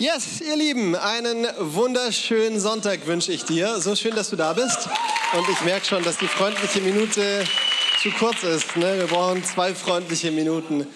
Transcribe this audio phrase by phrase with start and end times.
[0.00, 3.82] Yes, ihr Lieben, einen wunderschönen Sonntag wünsche ich dir.
[3.82, 4.88] So schön, dass du da bist.
[5.36, 7.44] Und ich merke schon, dass die freundliche Minute
[8.00, 8.78] zu kurz ist.
[8.78, 8.96] Ne?
[8.96, 10.86] Wir brauchen zwei freundliche Minuten.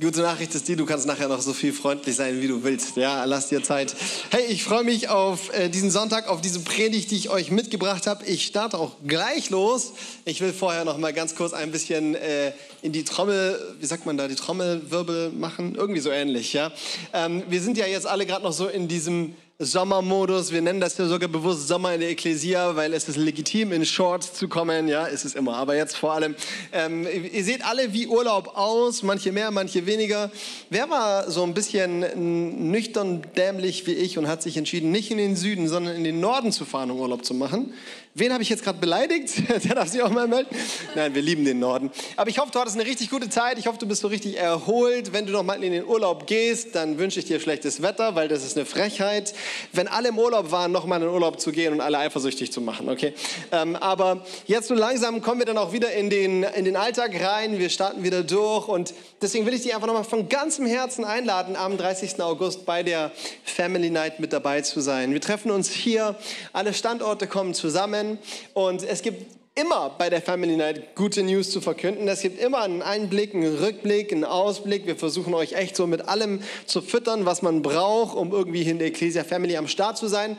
[0.00, 2.96] Gute Nachricht ist die, du kannst nachher noch so viel freundlich sein, wie du willst.
[2.96, 3.94] Ja, lass dir Zeit.
[4.30, 8.06] Hey, ich freue mich auf äh, diesen Sonntag, auf diese Predigt, die ich euch mitgebracht
[8.06, 8.24] habe.
[8.24, 9.92] Ich starte auch gleich los.
[10.24, 14.06] Ich will vorher noch mal ganz kurz ein bisschen äh, in die Trommel, wie sagt
[14.06, 16.54] man da, die Trommelwirbel machen, irgendwie so ähnlich.
[16.54, 16.72] Ja,
[17.12, 20.52] ähm, wir sind ja jetzt alle gerade noch so in diesem Sommermodus.
[20.52, 23.84] Wir nennen das ja sogar bewusst Sommer in der Ekklesia, weil es ist legitim, in
[23.84, 24.88] Shorts zu kommen.
[24.88, 25.54] Ja, ist es immer.
[25.56, 26.34] Aber jetzt vor allem.
[26.72, 30.30] Ähm, ihr seht alle wie Urlaub aus, manche mehr, manche weniger.
[30.70, 35.18] Wer war so ein bisschen nüchtern dämlich wie ich und hat sich entschieden, nicht in
[35.18, 37.74] den Süden, sondern in den Norden zu fahren, um Urlaub zu machen?
[38.12, 39.34] Wen habe ich jetzt gerade beleidigt?
[39.64, 40.48] Der darf sich auch mal melden.
[40.96, 41.92] Nein, wir lieben den Norden.
[42.16, 43.56] Aber ich hoffe, du hattest eine richtig gute Zeit.
[43.56, 45.12] Ich hoffe, du bist so richtig erholt.
[45.12, 48.26] Wenn du noch mal in den Urlaub gehst, dann wünsche ich dir schlechtes Wetter, weil
[48.26, 49.32] das ist eine Frechheit.
[49.72, 52.50] Wenn alle im Urlaub waren, noch mal in den Urlaub zu gehen und alle eifersüchtig
[52.50, 53.14] zu machen, okay?
[53.52, 57.12] Ähm, aber jetzt so langsam kommen wir dann auch wieder in den, in den Alltag
[57.22, 57.60] rein.
[57.60, 61.04] Wir starten wieder durch und deswegen will ich dich einfach noch mal von ganzem Herzen
[61.04, 62.20] einladen, am 30.
[62.20, 63.12] August bei der
[63.44, 65.12] Family Night mit dabei zu sein.
[65.12, 66.16] Wir treffen uns hier.
[66.52, 68.18] Alle Standorte kommen zusammen zusammen
[68.54, 72.08] und es gibt immer bei der Family Night gute News zu verkünden.
[72.08, 74.86] Es gibt immer einen Einblick, einen Rückblick, einen Ausblick.
[74.86, 78.78] Wir versuchen euch echt so mit allem zu füttern, was man braucht, um irgendwie in
[78.78, 80.36] der Ecclesia Family am Start zu sein.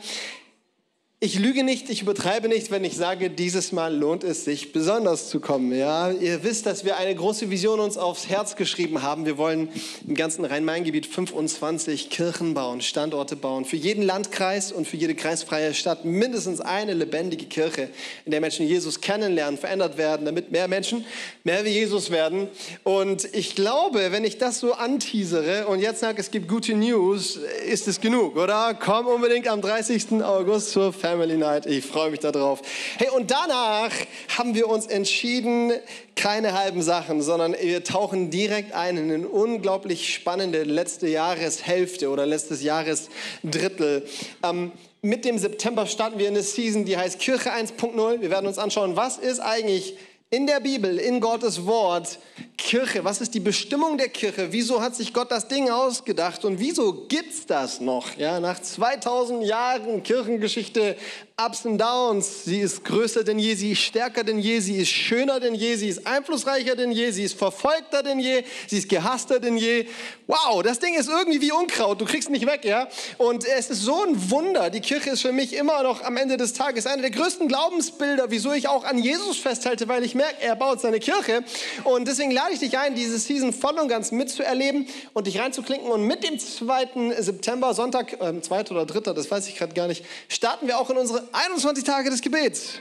[1.24, 5.28] Ich lüge nicht, ich übertreibe nicht, wenn ich sage, dieses Mal lohnt es sich besonders
[5.28, 5.72] zu kommen.
[5.72, 9.24] Ja, ihr wisst, dass wir eine große Vision uns aufs Herz geschrieben haben.
[9.24, 9.68] Wir wollen
[10.04, 13.64] im ganzen Rhein-Main-Gebiet 25 Kirchen bauen, Standorte bauen.
[13.64, 17.90] Für jeden Landkreis und für jede kreisfreie Stadt mindestens eine lebendige Kirche,
[18.24, 21.04] in der Menschen Jesus kennenlernen, verändert werden, damit mehr Menschen
[21.44, 22.48] mehr wie Jesus werden.
[22.82, 27.38] Und ich glaube, wenn ich das so anteasere und jetzt sage, es gibt gute News,
[27.64, 28.74] ist es genug, oder?
[28.74, 30.20] Komm unbedingt am 30.
[30.24, 31.66] August zur Family Family Night.
[31.66, 32.62] Ich freue mich darauf.
[32.96, 33.90] Hey, und danach
[34.38, 35.70] haben wir uns entschieden,
[36.16, 42.24] keine halben Sachen, sondern wir tauchen direkt ein in eine unglaublich spannende letzte Jahreshälfte oder
[42.24, 44.06] letztes Jahresdrittel.
[44.42, 44.72] Ähm,
[45.02, 48.22] mit dem September starten wir eine Season, die heißt Kirche 1.0.
[48.22, 49.98] Wir werden uns anschauen, was ist eigentlich
[50.32, 52.18] in der Bibel, in Gottes Wort,
[52.56, 54.50] Kirche, was ist die Bestimmung der Kirche?
[54.50, 58.16] Wieso hat sich Gott das Ding ausgedacht und wieso gibt's das noch?
[58.16, 60.96] Ja, nach 2000 Jahren Kirchengeschichte
[61.44, 62.44] Ups und Downs.
[62.44, 65.74] Sie ist größer denn je, sie ist stärker denn je, sie ist schöner denn je,
[65.76, 69.86] sie ist einflussreicher denn je, sie ist verfolgter denn je, sie ist gehasster denn je.
[70.28, 72.86] Wow, das Ding ist irgendwie wie Unkraut, du kriegst nicht weg, ja?
[73.18, 74.70] Und es ist so ein Wunder.
[74.70, 78.30] Die Kirche ist für mich immer noch am Ende des Tages eine der größten Glaubensbilder,
[78.30, 81.42] wieso ich auch an Jesus festhalte, weil ich merke, er baut seine Kirche.
[81.84, 85.90] Und deswegen lade ich dich ein, diese Season voll und ganz mitzuerleben und dich reinzuklinken.
[85.90, 87.14] Und mit dem 2.
[87.18, 88.70] September, Sonntag, äh, 2.
[88.70, 92.10] oder 3., das weiß ich gerade gar nicht, starten wir auch in unsere 21 Tage
[92.10, 92.74] des Gebets.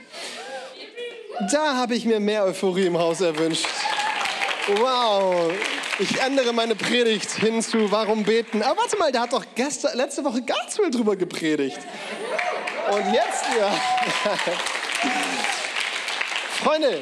[1.51, 3.65] Da habe ich mir mehr Euphorie im Haus erwünscht.
[4.67, 5.51] Wow.
[5.99, 8.61] Ich ändere meine Predigt hin zu Warum beten.
[8.61, 10.41] Aber warte mal, der hat doch gestern, letzte Woche
[10.75, 11.79] viel drüber gepredigt.
[12.91, 13.71] Und jetzt, ja.
[16.63, 17.01] Freunde,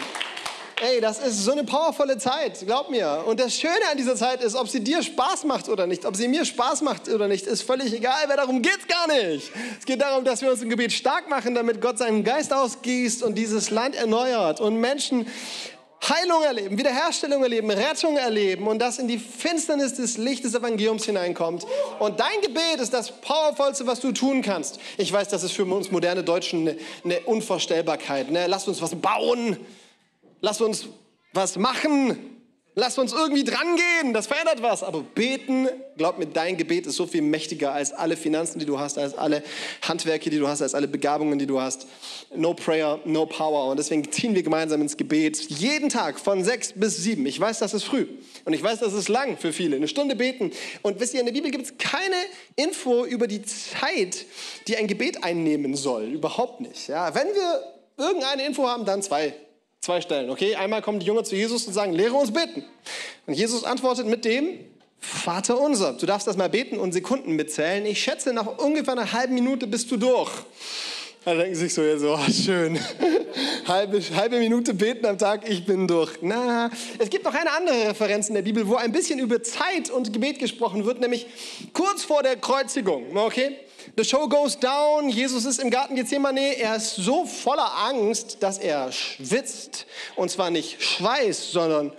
[0.82, 3.24] Ey, das ist so eine powervolle Zeit, glaub mir.
[3.26, 6.16] Und das Schöne an dieser Zeit ist, ob sie dir Spaß macht oder nicht, ob
[6.16, 9.52] sie mir Spaß macht oder nicht, ist völlig egal, weil darum geht's gar nicht.
[9.78, 13.24] Es geht darum, dass wir uns im Gebet stark machen, damit Gott seinen Geist ausgießt
[13.24, 15.28] und dieses Land erneuert und Menschen
[16.08, 21.04] Heilung erleben, Wiederherstellung erleben, Rettung erleben und das in die Finsternis des Lichtes des Evangeliums
[21.04, 21.66] hineinkommt.
[22.00, 24.80] Und dein Gebet ist das Powervollste, was du tun kannst.
[24.98, 28.32] Ich weiß, das ist für uns moderne Deutschen eine, eine Unvorstellbarkeit.
[28.32, 28.48] Ne?
[28.48, 29.58] Lasst uns was bauen
[30.42, 30.88] lass uns
[31.34, 32.40] was machen,
[32.76, 34.84] lass uns irgendwie drangehen, das verändert was.
[34.84, 38.80] Aber beten, glaub mir, dein Gebet ist so viel mächtiger als alle Finanzen, die du
[38.80, 39.44] hast, als alle
[39.82, 41.88] Handwerke, die du hast, als alle Begabungen, die du hast.
[42.36, 43.70] No prayer, no power.
[43.70, 45.38] Und deswegen ziehen wir gemeinsam ins Gebet.
[45.50, 47.26] Jeden Tag von sechs bis sieben.
[47.26, 48.08] Ich weiß, das ist früh.
[48.46, 49.76] Und ich weiß, das ist lang für viele.
[49.76, 50.52] Eine Stunde beten.
[50.82, 52.16] Und wisst ihr, in der Bibel gibt es keine
[52.56, 54.26] Info über die Zeit,
[54.68, 56.06] die ein Gebet einnehmen soll.
[56.06, 56.88] Überhaupt nicht.
[56.88, 57.64] Ja, wenn wir
[57.98, 59.34] irgendeine Info haben, dann zwei
[59.82, 60.56] Zwei Stellen, okay?
[60.56, 62.66] Einmal kommen die Jünger zu Jesus und sagen, lehre uns beten.
[63.26, 64.60] Und Jesus antwortet mit dem,
[65.00, 65.94] Vater unser.
[65.94, 67.86] Du darfst das mal beten und Sekunden mitzählen.
[67.86, 70.30] Ich schätze, nach ungefähr einer halben Minute bist du durch.
[71.26, 72.80] Da denken sie sich so, ja, so oh, schön.
[73.68, 76.12] halbe, halbe Minute beten am Tag, ich bin durch.
[76.22, 79.90] Na, es gibt noch eine andere Referenz in der Bibel, wo ein bisschen über Zeit
[79.90, 81.26] und Gebet gesprochen wird, nämlich
[81.74, 83.16] kurz vor der Kreuzigung.
[83.16, 83.58] Okay?
[83.98, 85.10] The show goes down.
[85.10, 86.58] Jesus ist im Garten Gethsemane.
[86.58, 89.86] Er ist so voller Angst, dass er schwitzt.
[90.16, 91.92] Und zwar nicht Schweiß, sondern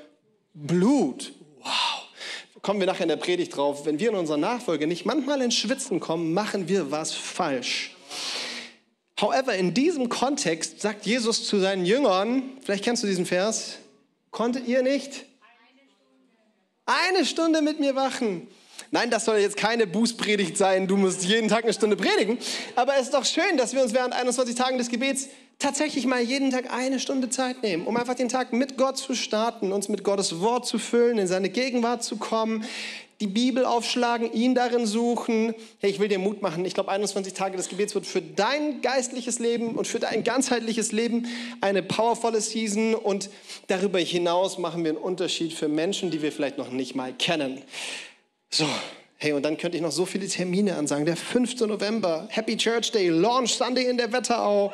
[0.55, 1.33] Blut.
[1.63, 2.01] Wow.
[2.63, 5.55] kommen wir nachher in der Predigt drauf, wenn wir in unserer Nachfolge nicht manchmal ins
[5.55, 7.97] Schwitzen kommen, machen wir was falsch.
[9.21, 13.77] However, in diesem Kontext sagt Jesus zu seinen Jüngern, vielleicht kennst du diesen Vers,
[14.31, 15.27] konntet ihr nicht
[16.87, 18.49] eine Stunde mit mir wachen?
[18.93, 22.39] Nein, das soll jetzt keine Bußpredigt sein, du musst jeden Tag eine Stunde predigen.
[22.75, 25.29] Aber es ist doch schön, dass wir uns während 21 Tagen des Gebets
[25.61, 29.15] tatsächlich mal jeden Tag eine Stunde Zeit nehmen, um einfach den Tag mit Gott zu
[29.15, 32.65] starten, uns mit Gottes Wort zu füllen, in seine Gegenwart zu kommen,
[33.21, 35.55] die Bibel aufschlagen, ihn darin suchen.
[35.79, 36.65] Hey, ich will dir Mut machen.
[36.65, 40.91] Ich glaube, 21 Tage des Gebets wird für dein geistliches Leben und für dein ganzheitliches
[40.91, 41.27] Leben
[41.61, 42.95] eine powervolle Season.
[42.95, 43.29] Und
[43.69, 47.61] darüber hinaus machen wir einen Unterschied für Menschen, die wir vielleicht noch nicht mal kennen.
[48.51, 48.67] So,
[49.23, 51.05] Hey, und dann könnte ich noch so viele Termine ansagen.
[51.05, 51.61] Der 5.
[51.67, 54.73] November, Happy Church Day, Launch Sunday in der Wetterau.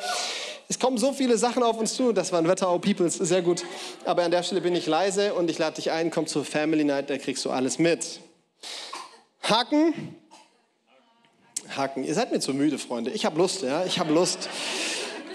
[0.69, 2.13] Es kommen so viele Sachen auf uns zu.
[2.13, 3.65] Das waren Wetterau Peoples, sehr gut.
[4.05, 6.85] Aber an der Stelle bin ich leise und ich lade dich ein, komm zur Family
[6.85, 8.21] Night, da kriegst du alles mit.
[9.43, 10.15] Haken?
[11.77, 12.05] Haken.
[12.05, 13.11] Ihr seid mir zu müde, Freunde.
[13.11, 14.49] Ich habe Lust, ja, ich habe Lust.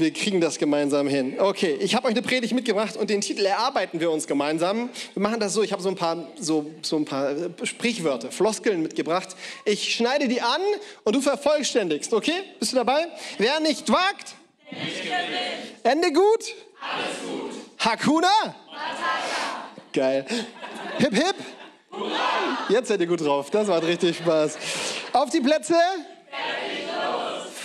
[0.02, 1.40] Wir kriegen das gemeinsam hin.
[1.40, 4.90] Okay, ich habe euch eine Predigt mitgebracht und den Titel erarbeiten wir uns gemeinsam.
[5.14, 8.32] Wir machen das so, ich habe so ein paar, so, so ein paar äh, Sprichwörter,
[8.32, 9.36] Floskeln mitgebracht.
[9.64, 10.60] Ich schneide die an
[11.04, 12.34] und du vervollständigst, okay?
[12.60, 13.10] Bist du dabei?
[13.38, 14.34] Wer nicht wagt,
[15.84, 16.26] Ende gut?
[16.82, 17.52] Alles gut.
[17.78, 18.28] Hakuna?
[18.72, 19.70] Matata.
[19.94, 20.26] Geil.
[20.98, 21.36] Hip, hip?
[21.92, 22.58] Hurra.
[22.70, 23.52] Jetzt seid ihr gut drauf.
[23.52, 24.58] Das macht richtig Spaß.
[25.14, 25.76] Auf die Plätze?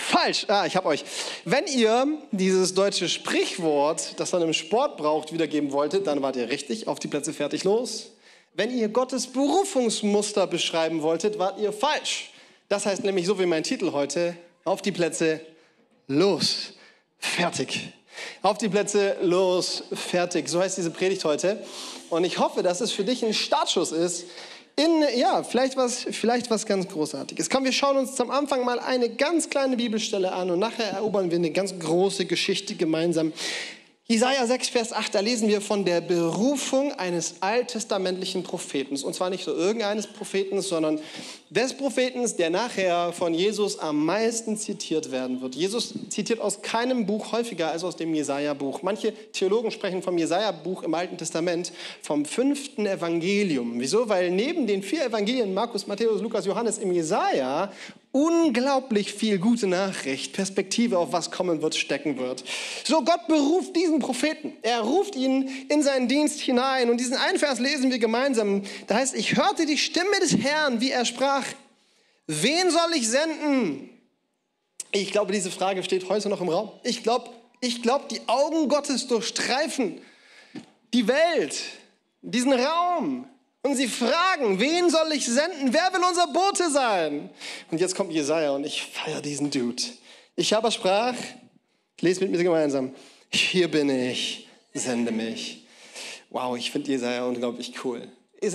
[0.07, 0.45] Falsch.
[0.47, 1.03] Ah, ich hab euch.
[1.43, 6.47] Wenn ihr dieses deutsche Sprichwort, das man im Sport braucht, wiedergeben wolltet, dann wart ihr
[6.47, 6.87] richtig.
[6.87, 8.11] Auf die Plätze, fertig, los.
[8.53, 12.31] Wenn ihr Gottes Berufungsmuster beschreiben wolltet, wart ihr falsch.
[12.69, 15.41] Das heißt nämlich so wie mein Titel heute, auf die Plätze,
[16.07, 16.73] los,
[17.19, 17.91] fertig.
[18.41, 20.47] Auf die Plätze, los, fertig.
[20.47, 21.61] So heißt diese Predigt heute.
[22.09, 24.23] Und ich hoffe, dass es für dich ein Startschuss ist
[24.77, 27.49] in, ja, vielleicht was, vielleicht was ganz Großartiges.
[27.49, 31.31] Komm, wir schauen uns zum Anfang mal eine ganz kleine Bibelstelle an und nachher erobern
[31.31, 33.33] wir eine ganz große Geschichte gemeinsam.
[34.09, 38.95] Jesaja 6, Vers 8, da lesen wir von der Berufung eines alttestamentlichen Propheten.
[39.03, 41.01] Und zwar nicht so irgendeines Propheten, sondern
[41.49, 45.55] des Propheten, der nachher von Jesus am meisten zitiert werden wird.
[45.55, 48.81] Jesus zitiert aus keinem Buch häufiger als aus dem Jesaja-Buch.
[48.81, 53.73] Manche Theologen sprechen vom Jesaja-Buch im Alten Testament vom fünften Evangelium.
[53.77, 54.07] Wieso?
[54.07, 57.73] Weil neben den vier Evangelien, Markus, Matthäus, Lukas, Johannes, im Jesaja
[58.11, 62.43] unglaublich viel gute Nachricht, Perspektive auf was kommen wird, stecken wird.
[62.83, 64.53] So, Gott beruft diesen Propheten.
[64.61, 66.89] Er ruft ihn in seinen Dienst hinein.
[66.89, 68.63] Und diesen einen Vers lesen wir gemeinsam.
[68.87, 71.45] Da heißt, ich hörte die Stimme des Herrn, wie er sprach,
[72.25, 73.89] wen soll ich senden?
[74.91, 76.71] Ich glaube, diese Frage steht heute noch im Raum.
[76.83, 79.99] Ich glaube, ich glaube, die Augen Gottes durchstreifen
[80.93, 81.61] die Welt,
[82.21, 83.27] diesen Raum.
[83.67, 85.73] Und sie fragen, wen soll ich senden?
[85.73, 87.29] Wer will unser Bote sein?
[87.69, 89.83] Und jetzt kommt Jesaja und ich feiere diesen Dude.
[90.37, 91.13] Ich aber sprach,
[91.99, 92.95] lese mit mir gemeinsam,
[93.29, 95.65] hier bin ich, sende mich.
[96.29, 98.07] Wow, ich finde Jesaja unglaublich cool.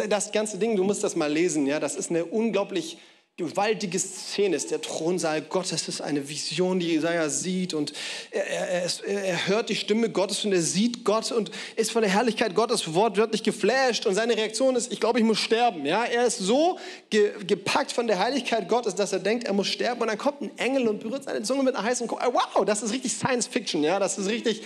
[0.08, 2.96] Das ganze Ding, du musst das mal lesen, ja, das ist eine unglaublich
[3.38, 4.70] gewaltige Szene ist.
[4.70, 7.94] Der Thronsaal Gottes ist eine Vision, die Jesaja sieht und
[8.30, 12.10] er, er, er, hört die Stimme Gottes und er sieht Gott und ist von der
[12.10, 15.86] Herrlichkeit Gottes wortwörtlich geflasht und seine Reaktion ist, ich glaube, ich muss sterben.
[15.86, 19.68] Ja, er ist so ge, gepackt von der Heiligkeit Gottes, dass er denkt, er muss
[19.68, 22.22] sterben und dann kommt ein Engel und berührt seine Zunge mit einer heißen Kohle.
[22.32, 24.62] Wow, das ist richtig Science Fiction, ja, das ist richtig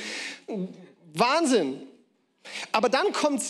[1.15, 1.83] Wahnsinn.
[2.73, 3.43] Aber dann kommt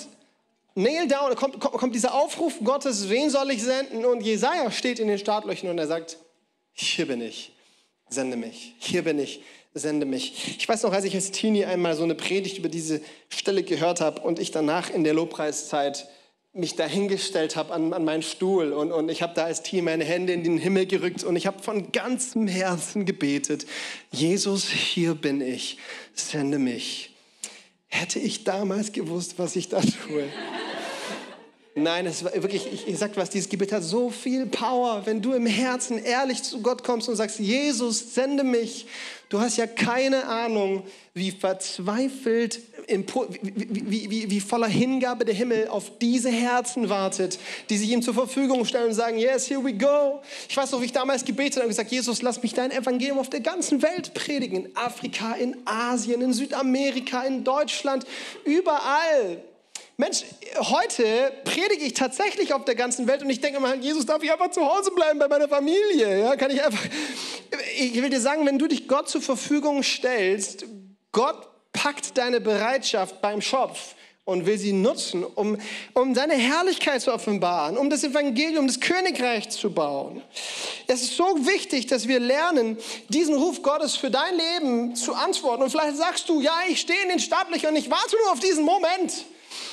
[0.78, 4.04] Nail down, kommt, kommt dieser Aufruf Gottes, wen soll ich senden?
[4.04, 6.18] Und Jesaja steht in den Startlöchern und er sagt,
[6.72, 7.52] hier bin ich,
[8.10, 9.40] sende mich, hier bin ich,
[9.72, 10.58] sende mich.
[10.58, 14.02] Ich weiß noch, als ich als Teenie einmal so eine Predigt über diese Stelle gehört
[14.02, 16.08] habe und ich danach in der Lobpreiszeit
[16.52, 20.04] mich dahingestellt habe an, an meinen Stuhl und, und ich habe da als Teenie meine
[20.04, 23.64] Hände in den Himmel gerückt und ich habe von ganzem Herzen gebetet,
[24.10, 25.78] Jesus, hier bin ich,
[26.12, 27.14] sende mich.
[27.86, 30.28] Hätte ich damals gewusst, was ich da tue.
[31.78, 35.20] Nein, es war wirklich, ich, ich sag was, dieses Gebet hat so viel Power, wenn
[35.20, 38.86] du im Herzen ehrlich zu Gott kommst und sagst, Jesus, sende mich.
[39.28, 45.98] Du hast ja keine Ahnung, wie verzweifelt, wie, wie, wie, voller Hingabe der Himmel auf
[45.98, 50.22] diese Herzen wartet, die sich ihm zur Verfügung stellen und sagen, yes, here we go.
[50.48, 53.18] Ich weiß noch, wie ich damals gebetet habe und gesagt, Jesus, lass mich dein Evangelium
[53.18, 54.64] auf der ganzen Welt predigen.
[54.64, 58.06] In Afrika, in Asien, in Südamerika, in Deutschland,
[58.46, 59.42] überall.
[59.98, 60.24] Mensch,
[60.58, 64.30] heute predige ich tatsächlich auf der ganzen Welt und ich denke immer, Jesus, darf ich
[64.30, 66.20] einfach zu Hause bleiben bei meiner Familie?
[66.20, 66.84] Ja, kann ich einfach.
[67.78, 70.66] Ich will dir sagen, wenn du dich Gott zur Verfügung stellst,
[71.12, 73.94] Gott packt deine Bereitschaft beim Schopf
[74.26, 75.56] und will sie nutzen, um,
[75.94, 80.22] um seine Herrlichkeit zu offenbaren, um das Evangelium, das Königreich zu bauen.
[80.88, 82.76] Es ist so wichtig, dass wir lernen,
[83.08, 85.62] diesen Ruf Gottes für dein Leben zu antworten.
[85.62, 88.64] Und vielleicht sagst du, ja, ich stehe in den Startlöchern ich warte nur auf diesen
[88.64, 89.24] Moment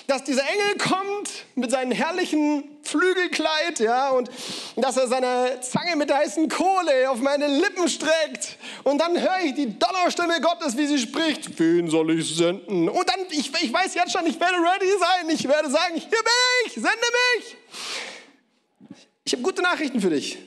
[0.07, 4.29] dass dieser Engel kommt mit seinem herrlichen Flügelkleid, ja, und
[4.75, 8.57] dass er seine Zange mit der heißen Kohle auf meine Lippen streckt.
[8.83, 11.57] Und dann höre ich die Donnerstimme Gottes, wie sie spricht.
[11.57, 12.89] Wen soll ich senden?
[12.89, 15.29] Und dann, ich, ich weiß jetzt schon, ich werde ready sein.
[15.29, 17.57] Ich werde sagen, hier bin ich, sende mich.
[19.24, 20.38] Ich habe gute Nachrichten für dich.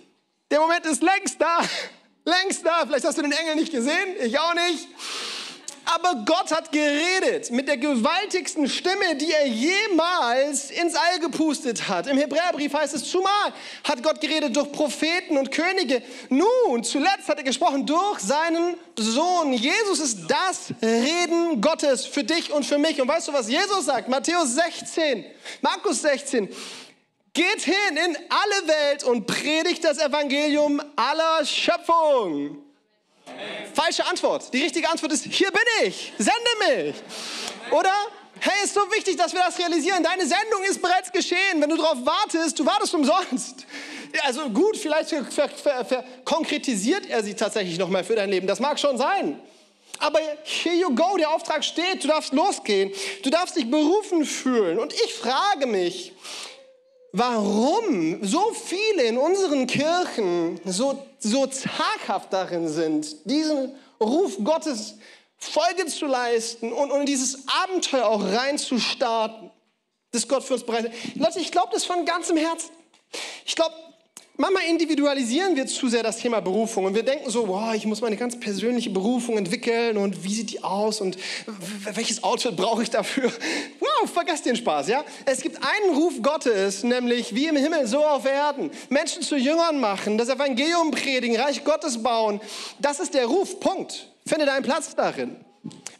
[0.51, 1.61] Der Moment ist längst da.
[2.25, 2.85] Längst da.
[2.85, 4.89] Vielleicht hast du den Engel nicht gesehen, ich auch nicht.
[5.89, 12.09] Aber Gott hat geredet mit der gewaltigsten Stimme, die er jemals ins All gepustet hat.
[12.09, 13.53] Im Hebräerbrief heißt es, zumal
[13.85, 16.03] hat Gott geredet durch Propheten und Könige.
[16.29, 19.53] Nun, zuletzt hat er gesprochen durch seinen Sohn.
[19.53, 23.01] Jesus ist das Reden Gottes für dich und für mich.
[23.01, 24.09] Und weißt du, was Jesus sagt?
[24.09, 25.25] Matthäus 16,
[25.61, 26.49] Markus 16.
[27.33, 32.66] Geht hin in alle Welt und predigt das Evangelium aller Schöpfung.
[33.75, 34.53] Falsche Antwort.
[34.53, 36.95] Die richtige Antwort ist, hier bin ich, sende mich.
[37.71, 37.93] Oder?
[38.39, 40.03] Hey, ist so wichtig, dass wir das realisieren.
[40.03, 41.61] Deine Sendung ist bereits geschehen.
[41.61, 43.67] Wenn du darauf wartest, du wartest umsonst.
[44.23, 45.15] Also gut, vielleicht
[46.25, 48.47] konkretisiert er sie tatsächlich nochmal für dein Leben.
[48.47, 49.41] Das mag schon sein.
[49.99, 52.93] Aber here you go, der Auftrag steht, du darfst losgehen,
[53.23, 54.79] du darfst dich berufen fühlen.
[54.79, 56.13] Und ich frage mich,
[57.17, 64.97] warum so viele in unseren Kirchen so, so zaghaft darin sind, diesen Ruf Gottes
[65.39, 69.51] Folge zu leisten und, und dieses Abenteuer auch reinzustarten,
[70.13, 70.93] das Gott für uns bereitet.
[71.15, 72.71] Leute, ich glaube das von ganzem Herzen.
[73.47, 73.75] Ich glaube,
[74.39, 78.03] Manchmal individualisieren wir zu sehr das Thema Berufung und wir denken so, wow, ich muss
[78.03, 81.17] meine ganz persönliche Berufung entwickeln und wie sieht die aus und
[81.95, 83.33] welches Outfit brauche ich dafür?
[83.81, 85.05] Wow, vergesst den Spaß, ja?
[85.25, 88.71] Es gibt einen Ruf Gottes, nämlich wie im Himmel, so auf Erden.
[88.91, 92.41] Menschen zu Jüngern machen, das Evangelium predigen, Reich Gottes bauen.
[92.79, 94.11] Das ist der Ruf, Punkt.
[94.27, 95.37] Finde deinen Platz darin.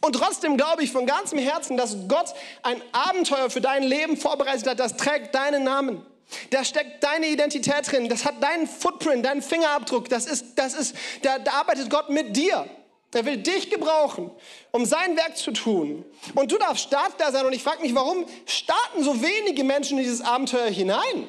[0.01, 4.67] Und trotzdem glaube ich von ganzem Herzen, dass Gott ein Abenteuer für dein Leben vorbereitet
[4.67, 6.05] hat, das trägt deinen Namen.
[6.49, 10.95] Da steckt deine Identität drin, das hat deinen Footprint, deinen Fingerabdruck, das ist, das ist,
[11.21, 12.67] da, da arbeitet Gott mit dir.
[13.13, 14.29] Er will dich gebrauchen,
[14.71, 16.05] um sein Werk zu tun.
[16.35, 17.45] Und du darfst Start da sein.
[17.45, 21.27] Und ich frage mich, warum starten so wenige Menschen in dieses Abenteuer hinein?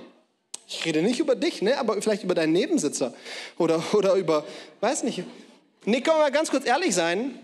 [0.66, 1.78] Ich rede nicht über dich, ne?
[1.78, 3.14] aber vielleicht über deinen Nebensitzer
[3.56, 4.44] oder, oder über,
[4.80, 5.22] weiß nicht.
[5.86, 7.38] Nick, können wir mal ganz kurz ehrlich sein?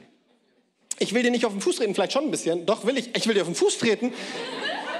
[0.98, 2.66] Ich will dir nicht auf den Fuß treten, vielleicht schon ein bisschen.
[2.66, 3.16] Doch, will ich.
[3.16, 4.12] Ich will dir auf den Fuß treten.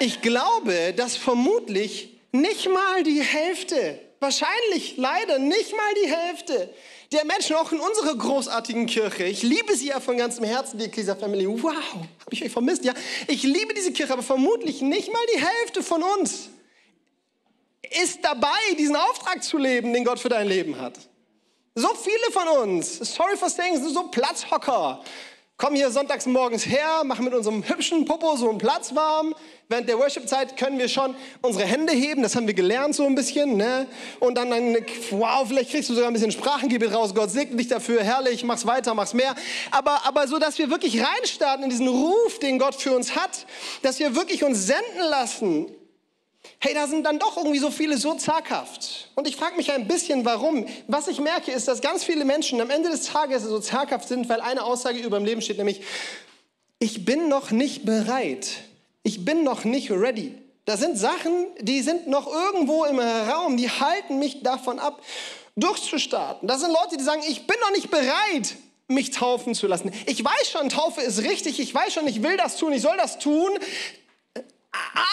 [0.01, 6.75] Ich glaube, dass vermutlich nicht mal die Hälfte, wahrscheinlich leider nicht mal die Hälfte
[7.13, 9.25] der Menschen auch in unserer großartigen Kirche.
[9.25, 11.47] Ich liebe sie ja von ganzem Herzen, die Ecclesia Family.
[11.47, 12.93] Wow, habe ich euch vermisst, ja?
[13.29, 16.49] Ich liebe diese Kirche, aber vermutlich nicht mal die Hälfte von uns
[18.03, 20.99] ist dabei, diesen Auftrag zu leben, den Gott für dein Leben hat.
[21.77, 25.05] So viele von uns, sorry for saying, sind so Platzhocker
[25.57, 29.35] kommen hier sonntags morgens her, machen mit unserem hübschen Popo so einen Platz warm.
[29.69, 33.15] Während der Worship-Zeit können wir schon unsere Hände heben, das haben wir gelernt so ein
[33.15, 33.57] bisschen.
[33.57, 33.87] Ne?
[34.21, 34.77] Und dann, dann,
[35.11, 37.15] wow, vielleicht kriegst du sogar ein bisschen Sprachengebet raus.
[37.15, 39.35] Gott segne dich dafür, herrlich, mach's weiter, mach's mehr.
[39.71, 43.47] Aber, aber so, dass wir wirklich reinstarten in diesen Ruf, den Gott für uns hat,
[43.83, 45.67] dass wir wirklich uns senden lassen
[46.61, 49.09] hey, da sind dann doch irgendwie so viele so zaghaft.
[49.15, 50.67] Und ich frage mich ein bisschen, warum.
[50.87, 54.29] Was ich merke, ist, dass ganz viele Menschen am Ende des Tages so zaghaft sind,
[54.29, 55.83] weil eine Aussage über im Leben steht, nämlich,
[56.79, 58.49] ich bin noch nicht bereit.
[59.03, 60.35] Ich bin noch nicht ready.
[60.65, 65.03] Da sind Sachen, die sind noch irgendwo im Raum, die halten mich davon ab,
[65.57, 66.49] durchzustarten.
[66.49, 68.57] Das sind Leute, die sagen, ich bin noch nicht bereit,
[68.89, 69.93] mich taufen zu lassen.
[70.07, 71.61] Ich weiß schon, Taufe ist richtig.
[71.61, 73.51] Ich weiß schon, ich will das tun, ich soll das tun.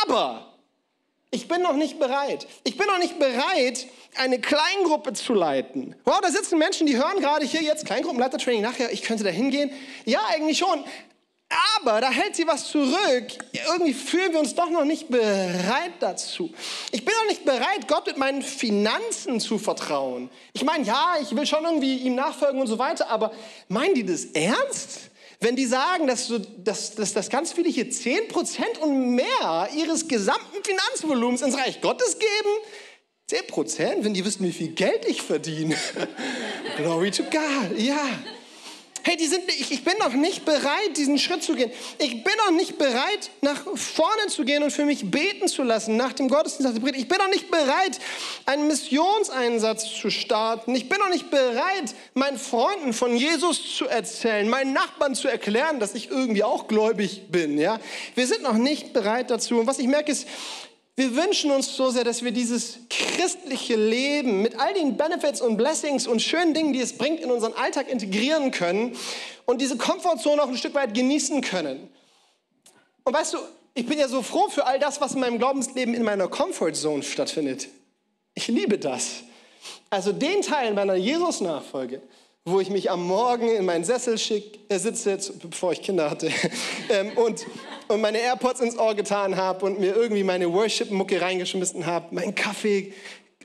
[0.03, 0.50] Aber
[1.31, 2.45] ich bin noch nicht bereit.
[2.65, 5.95] Ich bin noch nicht bereit, eine Kleingruppe zu leiten.
[6.03, 9.71] Wow, da sitzen Menschen, die hören gerade hier jetzt Kleingruppenleitertraining nachher, ich könnte da hingehen.
[10.05, 10.83] Ja, eigentlich schon.
[11.77, 13.27] Aber da hält sie was zurück.
[13.51, 16.50] Irgendwie fühlen wir uns doch noch nicht bereit dazu.
[16.91, 20.29] Ich bin noch nicht bereit, Gott mit meinen Finanzen zu vertrauen.
[20.53, 23.33] Ich meine, ja, ich will schon irgendwie ihm nachfolgen und so weiter, aber
[23.67, 25.11] meinen die das ernst?
[25.43, 30.07] Wenn die sagen, dass, so, dass, dass, dass ganz viele hier 10% und mehr ihres
[30.07, 35.75] gesamten Finanzvolumens ins Reich Gottes geben, 10%, wenn die wüssten, wie viel Geld ich verdiene.
[36.77, 38.07] Glory to God, ja.
[39.03, 41.72] Hey, die sind, ich, ich bin noch nicht bereit, diesen Schritt zu gehen.
[41.98, 45.98] Ich bin noch nicht bereit, nach vorne zu gehen und für mich beten zu lassen
[45.98, 46.77] nach dem Gottesdienst.
[46.77, 48.00] Ich bin noch nicht bereit,
[48.46, 50.75] einen Missionseinsatz zu starten.
[50.75, 55.79] Ich bin noch nicht bereit, meinen Freunden von Jesus zu erzählen, meinen Nachbarn zu erklären,
[55.79, 57.58] dass ich irgendwie auch gläubig bin.
[57.58, 57.79] Ja?
[58.15, 59.60] Wir sind noch nicht bereit dazu.
[59.60, 60.27] Und was ich merke ist,
[61.01, 65.58] wir wünschen uns so sehr, dass wir dieses christliche Leben mit all den Benefits und
[65.58, 68.96] Blessings und schönen Dingen, die es bringt, in unseren Alltag integrieren können
[69.46, 71.89] und diese Komfortzone auch ein Stück weit genießen können.
[73.03, 73.39] Und weißt du,
[73.74, 77.01] ich bin ja so froh für all das, was in meinem Glaubensleben in meiner Comfortzone
[77.01, 77.67] stattfindet.
[78.36, 79.24] Ich liebe das.
[79.89, 82.03] Also den Teil meiner Jesus-Nachfolge,
[82.46, 85.17] wo ich mich am Morgen in meinen Sessel schick, äh, sitze,
[85.50, 86.29] bevor ich Kinder hatte,
[86.89, 87.48] ähm, und,
[87.91, 92.36] und meine AirPods ins Ohr getan habe und mir irgendwie meine Worship-Mucke reingeschmissen habe, meinen
[92.36, 92.93] Kaffee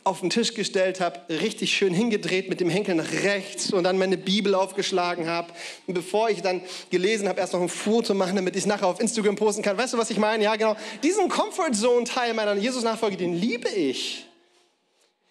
[0.05, 3.99] auf den Tisch gestellt habe, richtig schön hingedreht mit dem Henkel nach rechts und dann
[3.99, 5.53] meine Bibel aufgeschlagen habe.
[5.89, 8.87] Und bevor ich dann gelesen habe, erst noch ein Foto machen, damit ich es nachher
[8.87, 9.77] auf Instagram posten kann.
[9.77, 10.45] Weißt du, was ich meine?
[10.45, 10.77] Ja, genau.
[11.03, 14.27] Diesen Comfort Zone-Teil meiner Jesus-Nachfolge, den liebe ich.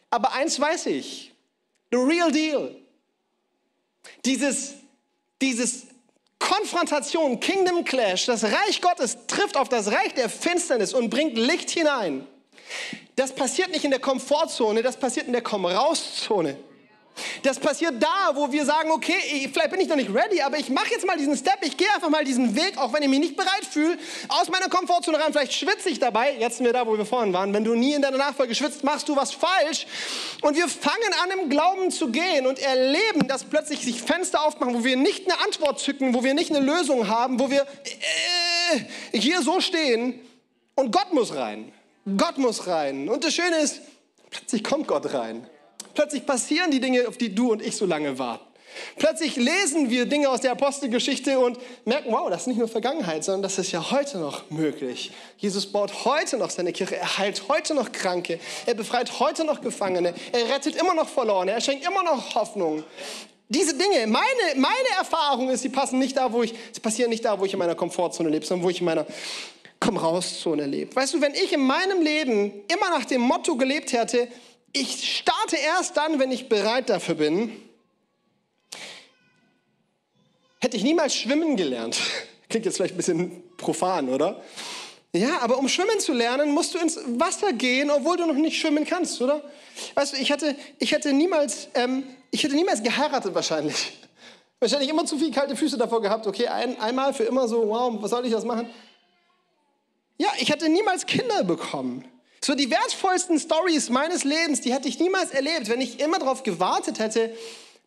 [0.10, 1.32] Aber eins weiß ich:
[1.92, 2.76] the real deal
[4.24, 4.76] dieses,
[5.42, 5.88] dieses
[6.46, 11.72] Konfrontation, Kingdom Clash, das Reich Gottes trifft auf das Reich der Finsternis und bringt Licht
[11.72, 12.28] hinein.
[13.16, 16.56] Das passiert nicht in der Komfortzone, das passiert in der Komm-raus-Zone.
[17.44, 20.58] Das passiert da, wo wir sagen, okay, ich, vielleicht bin ich noch nicht ready, aber
[20.58, 23.10] ich mache jetzt mal diesen Step, ich gehe einfach mal diesen Weg, auch wenn ich
[23.10, 25.32] mich nicht bereit fühle, aus meiner Komfortzone rein.
[25.32, 26.36] Vielleicht schwitze ich dabei.
[26.38, 27.54] Jetzt sind wir da, wo wir vorhin waren.
[27.54, 29.88] Wenn du nie in deiner Nachfolge schwitzt, machst du was falsch.
[30.42, 34.74] Und wir fangen an, im Glauben zu gehen und erleben, dass plötzlich sich Fenster aufmachen,
[34.74, 39.18] wo wir nicht eine Antwort zücken, wo wir nicht eine Lösung haben, wo wir äh,
[39.18, 40.20] hier so stehen
[40.76, 41.72] und Gott muss rein.
[42.18, 43.10] Gott muss rein.
[43.10, 43.82] Und das Schöne ist,
[44.30, 45.48] plötzlich kommt Gott rein.
[45.96, 48.46] Plötzlich passieren die Dinge, auf die du und ich so lange warten.
[48.98, 53.24] Plötzlich lesen wir Dinge aus der Apostelgeschichte und merken, wow, das ist nicht nur Vergangenheit,
[53.24, 55.12] sondern das ist ja heute noch möglich.
[55.38, 59.62] Jesus baut heute noch seine Kirche, er heilt heute noch Kranke, er befreit heute noch
[59.62, 62.84] Gefangene, er rettet immer noch Verlorene, er schenkt immer noch Hoffnung.
[63.48, 67.24] Diese Dinge, meine, meine Erfahrung ist, sie passen nicht da, wo ich, sie passieren nicht
[67.24, 69.06] da, wo ich in meiner Komfortzone lebe, sondern wo ich in meiner
[69.80, 70.96] Komm-raus-Zone lebe.
[70.96, 74.28] Weißt du, wenn ich in meinem Leben immer nach dem Motto gelebt hätte,
[74.76, 77.52] ich starte erst dann, wenn ich bereit dafür bin.
[80.60, 81.98] Hätte ich niemals schwimmen gelernt.
[82.50, 84.42] Klingt jetzt vielleicht ein bisschen profan, oder?
[85.14, 88.60] Ja, aber um schwimmen zu lernen, musst du ins Wasser gehen, obwohl du noch nicht
[88.60, 89.42] schwimmen kannst, oder?
[89.94, 93.94] Weißt du, ich hätte, ich hätte, niemals, ähm, ich hätte niemals geheiratet wahrscheinlich.
[94.60, 96.26] Wahrscheinlich immer zu viel kalte Füße davor gehabt.
[96.28, 98.70] Okay, ein, einmal für immer so, wow, was soll ich das machen?
[100.18, 102.06] Ja, ich hätte niemals Kinder bekommen.
[102.46, 106.44] So die wertvollsten Stories meines Lebens, die hätte ich niemals erlebt, wenn ich immer darauf
[106.44, 107.36] gewartet hätte,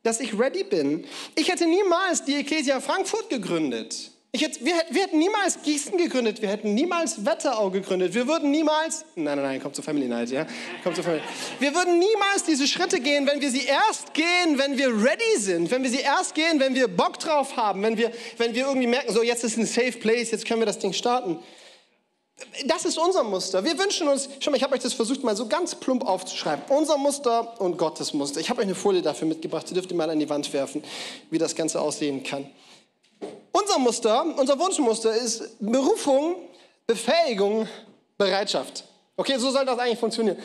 [0.02, 1.04] dass ich ready bin.
[1.36, 4.10] Ich hätte niemals die Ecclesia Frankfurt gegründet.
[4.34, 9.04] Hätte, wir, wir, hätten niemals Gießen gegründet, wir hätten niemals Wetterau gegründet, wir würden niemals,
[9.14, 10.44] nein, nein, nein, kommt zur Family Night, ja,
[10.82, 11.22] kommt zur Family.
[11.60, 15.70] Wir würden niemals diese Schritte gehen, wenn wir sie erst gehen, wenn wir ready sind,
[15.70, 18.88] wenn wir sie erst gehen, wenn wir Bock drauf haben, wenn wir, wenn wir irgendwie
[18.88, 21.38] merken, so jetzt ist ein safe place, jetzt können wir das Ding starten.
[22.66, 23.64] Das ist unser Muster.
[23.64, 26.64] Wir wünschen uns, schau mal, ich habe euch das versucht mal so ganz plump aufzuschreiben.
[26.68, 28.40] Unser Muster und Gottes Muster.
[28.40, 30.82] Ich habe euch eine Folie dafür mitgebracht, die dürft ihr mal an die Wand werfen,
[31.30, 32.48] wie das Ganze aussehen kann.
[33.50, 36.36] Unser Muster, unser Wunschmuster ist Berufung,
[36.86, 37.68] Befähigung,
[38.16, 38.84] Bereitschaft.
[39.16, 40.38] Okay, so soll das eigentlich funktionieren.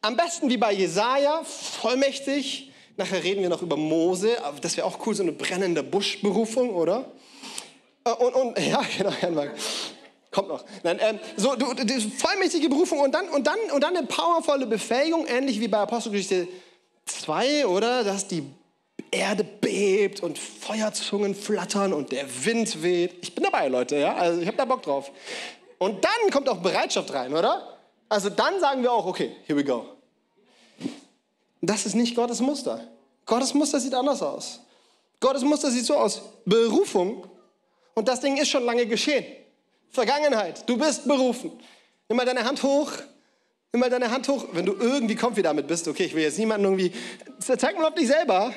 [0.00, 2.72] Am besten wie bei Jesaja, vollmächtig.
[2.96, 4.38] Nachher reden wir noch über Mose.
[4.62, 7.04] Das wäre auch cool, so eine brennende Buschberufung, oder?
[8.04, 9.54] Äh, und, und ja, genau, Herrn Mark.
[10.36, 10.66] Kommt noch.
[10.82, 14.66] Nein, ähm, so, du, die vollmächtige Berufung und dann, und, dann, und dann eine powervolle
[14.66, 16.46] Befähigung, ähnlich wie bei Apostelgeschichte
[17.06, 18.04] 2, oder?
[18.04, 18.42] Dass die
[19.10, 23.14] Erde bebt und Feuerzungen flattern und der Wind weht.
[23.22, 24.14] Ich bin dabei, Leute, ja?
[24.14, 25.10] Also ich habe da Bock drauf.
[25.78, 27.78] Und dann kommt auch Bereitschaft rein, oder?
[28.10, 29.86] Also dann sagen wir auch, okay, here we go.
[31.62, 32.86] Das ist nicht Gottes Muster.
[33.24, 34.60] Gottes Muster sieht anders aus.
[35.18, 36.20] Gottes Muster sieht so aus.
[36.44, 37.26] Berufung.
[37.94, 39.24] Und das Ding ist schon lange geschehen.
[39.90, 40.68] Vergangenheit.
[40.68, 41.52] Du bist berufen.
[42.08, 42.92] Nimm mal deine Hand hoch.
[43.72, 45.88] Nimm mal deine Hand hoch, wenn du irgendwie comfy damit bist.
[45.88, 46.92] Okay, ich will jetzt niemanden irgendwie.
[47.38, 48.54] Zeig mal auf dich selber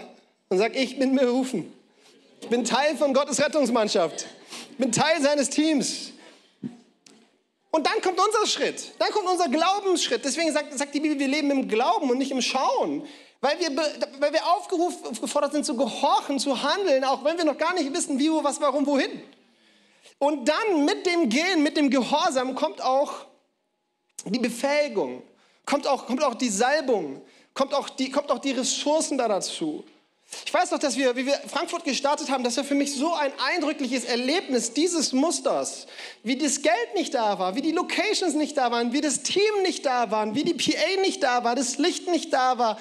[0.49, 1.73] und sag, ich bin berufen.
[2.41, 4.27] Ich bin Teil von Gottes Rettungsmannschaft.
[4.71, 6.11] Ich bin Teil seines Teams.
[7.71, 8.93] Und dann kommt unser Schritt.
[8.97, 10.25] Dann kommt unser Glaubensschritt.
[10.25, 13.03] Deswegen sagt, sagt die Bibel, wir leben im Glauben und nicht im Schauen.
[13.41, 13.75] Weil wir,
[14.19, 18.19] weil wir aufgefordert sind zu gehorchen, zu handeln, auch wenn wir noch gar nicht wissen,
[18.19, 19.21] wie, wo, was, warum, wohin.
[20.19, 23.25] Und dann mit dem Gehen, mit dem Gehorsam kommt auch
[24.25, 25.23] die Befähigung,
[25.65, 27.21] kommt auch, kommt auch die Salbung,
[27.53, 29.83] kommt auch die, kommt auch die Ressourcen da dazu.
[30.45, 33.13] Ich weiß noch, dass wir, wie wir Frankfurt gestartet haben, das war für mich so
[33.13, 35.87] ein eindrückliches Erlebnis dieses Musters.
[36.21, 39.63] Wie das Geld nicht da war, wie die Locations nicht da waren, wie das Team
[39.63, 42.77] nicht da war, wie die PA nicht da war, das Licht nicht da war.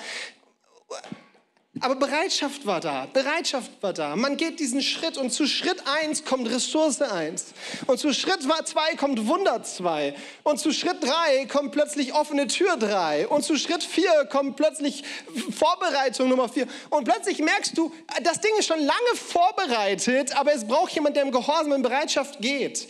[1.80, 4.16] Aber Bereitschaft war da, Bereitschaft war da.
[4.16, 7.46] Man geht diesen Schritt und zu Schritt 1 kommt Ressource 1.
[7.86, 10.14] Und zu Schritt 2 kommt Wunder 2.
[10.42, 13.28] Und zu Schritt 3 kommt plötzlich offene Tür 3.
[13.28, 15.04] Und zu Schritt 4 kommt plötzlich
[15.56, 16.66] Vorbereitung Nummer 4.
[16.90, 21.22] Und plötzlich merkst du, das Ding ist schon lange vorbereitet, aber es braucht jemand, der
[21.22, 22.88] im Gehorsam in Bereitschaft geht.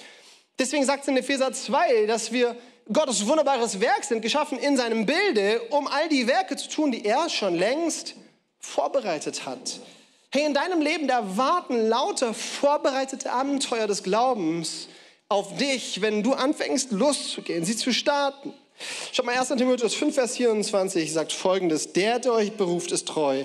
[0.59, 2.57] Deswegen sagt es in Epheser 2, dass wir
[2.91, 7.05] Gottes wunderbares Werk sind, geschaffen in seinem Bilde, um all die Werke zu tun, die
[7.05, 8.15] er schon längst
[8.59, 9.81] vorbereitet hat.
[10.31, 14.89] Hey, in deinem Leben, da warten lauter vorbereitete Abenteuer des Glaubens
[15.29, 18.53] auf dich, wenn du anfängst loszugehen, sie zu starten.
[19.13, 19.49] Schau mal, 1.
[19.49, 23.45] Timotheus 5, Vers 24 sagt folgendes, der, der euch beruft, ist treu.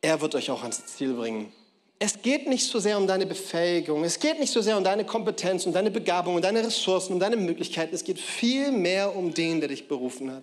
[0.00, 1.52] Er wird euch auch ans Ziel bringen.
[1.98, 5.04] Es geht nicht so sehr um deine Befähigung, es geht nicht so sehr um deine
[5.04, 7.94] Kompetenz, um deine Begabung, um deine Ressourcen, um deine Möglichkeiten.
[7.94, 10.42] Es geht viel mehr um den, der dich berufen hat.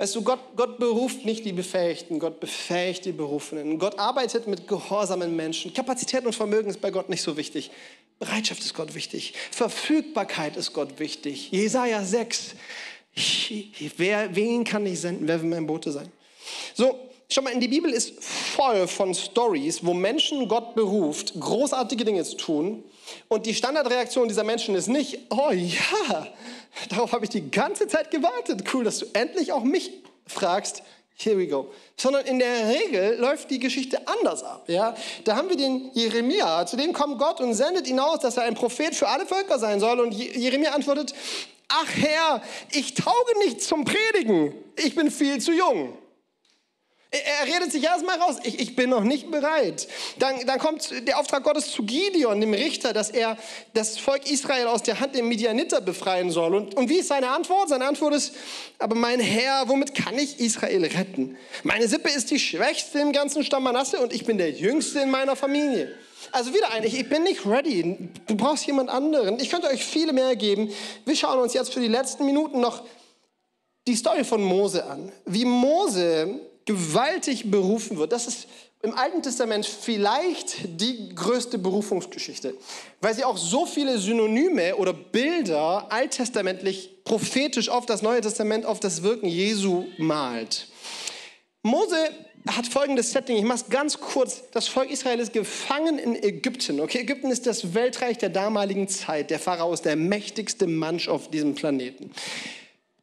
[0.00, 3.80] Weißt du, Gott, Gott beruft nicht die Befähigten, Gott befähigt die Berufenen.
[3.80, 5.74] Gott arbeitet mit gehorsamen Menschen.
[5.74, 7.72] Kapazität und Vermögen ist bei Gott nicht so wichtig.
[8.20, 9.34] Bereitschaft ist Gott wichtig.
[9.50, 11.50] Verfügbarkeit ist Gott wichtig.
[11.50, 12.54] Jesaja 6.
[13.96, 15.26] Wer, wen kann ich senden?
[15.26, 16.12] Wer will mein Bote sein?
[16.74, 16.96] So,
[17.28, 22.36] schau mal, die Bibel ist voll von Stories, wo Menschen Gott beruft, großartige Dinge zu
[22.36, 22.84] tun.
[23.26, 26.28] Und die Standardreaktion dieser Menschen ist nicht, oh ja,
[26.90, 28.64] Darauf habe ich die ganze Zeit gewartet.
[28.72, 29.92] Cool, dass du endlich auch mich
[30.26, 30.82] fragst.
[31.16, 31.72] Here we go.
[31.96, 34.68] Sondern in der Regel läuft die Geschichte anders ab.
[34.68, 34.94] Ja?
[35.24, 38.44] Da haben wir den Jeremia, zu dem kommt Gott und sendet ihn aus, dass er
[38.44, 39.98] ein Prophet für alle Völker sein soll.
[39.98, 41.12] Und Jeremia antwortet,
[41.68, 45.98] ach Herr, ich tauge nicht zum Predigen, ich bin viel zu jung.
[47.10, 49.88] Er redet sich erstmal raus, ich, ich, bin noch nicht bereit.
[50.18, 53.38] Dann, dann kommt der Auftrag Gottes zu Gideon, dem Richter, dass er
[53.72, 56.54] das Volk Israel aus der Hand der Midianiter befreien soll.
[56.54, 57.70] Und, und wie ist seine Antwort?
[57.70, 58.34] Seine Antwort ist,
[58.78, 61.38] aber mein Herr, womit kann ich Israel retten?
[61.62, 65.10] Meine Sippe ist die schwächste im ganzen Stamm Manasse und ich bin der Jüngste in
[65.10, 65.94] meiner Familie.
[66.30, 68.10] Also wieder ein, ich, ich bin nicht ready.
[68.26, 69.40] Du brauchst jemand anderen.
[69.40, 70.70] Ich könnte euch viele mehr geben.
[71.06, 72.82] Wir schauen uns jetzt für die letzten Minuten noch
[73.86, 75.10] die Story von Mose an.
[75.24, 78.12] Wie Mose gewaltig berufen wird.
[78.12, 78.46] Das ist
[78.82, 82.54] im Alten Testament vielleicht die größte Berufungsgeschichte,
[83.00, 88.80] weil sie auch so viele Synonyme oder Bilder alttestamentlich prophetisch auf das Neue Testament, auf
[88.80, 90.68] das Wirken Jesu malt.
[91.62, 91.96] Mose
[92.46, 94.42] hat folgendes Setting, ich mache es ganz kurz.
[94.52, 96.80] Das Volk Israel ist gefangen in Ägypten.
[96.80, 99.30] Okay, Ägypten ist das Weltreich der damaligen Zeit.
[99.30, 102.12] Der Pharao ist der mächtigste Mensch auf diesem Planeten.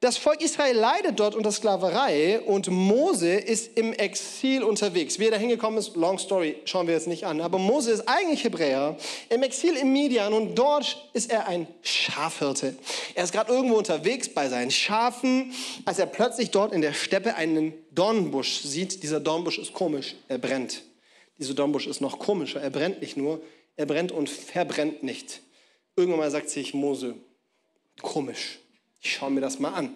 [0.01, 5.19] Das Volk Israel leidet dort unter Sklaverei und Mose ist im Exil unterwegs.
[5.19, 7.39] Wie er da hingekommen ist, long story, schauen wir jetzt nicht an.
[7.39, 8.97] Aber Mose ist eigentlich Hebräer,
[9.29, 12.75] im Exil in Midian und dort ist er ein Schafhirte.
[13.15, 15.53] Er ist gerade irgendwo unterwegs bei seinen Schafen,
[15.85, 19.01] als er plötzlich dort in der Steppe einen Dornbusch sieht.
[19.01, 20.83] Dieser Dornbusch ist komisch, er brennt.
[21.39, 23.41] Dieser Dornbusch ist noch komischer, er brennt nicht nur,
[23.77, 25.41] er brennt und verbrennt nicht.
[25.95, 27.15] Irgendwann mal sagt sich Mose,
[28.01, 28.59] komisch
[29.05, 29.95] ich schaue mir das mal an.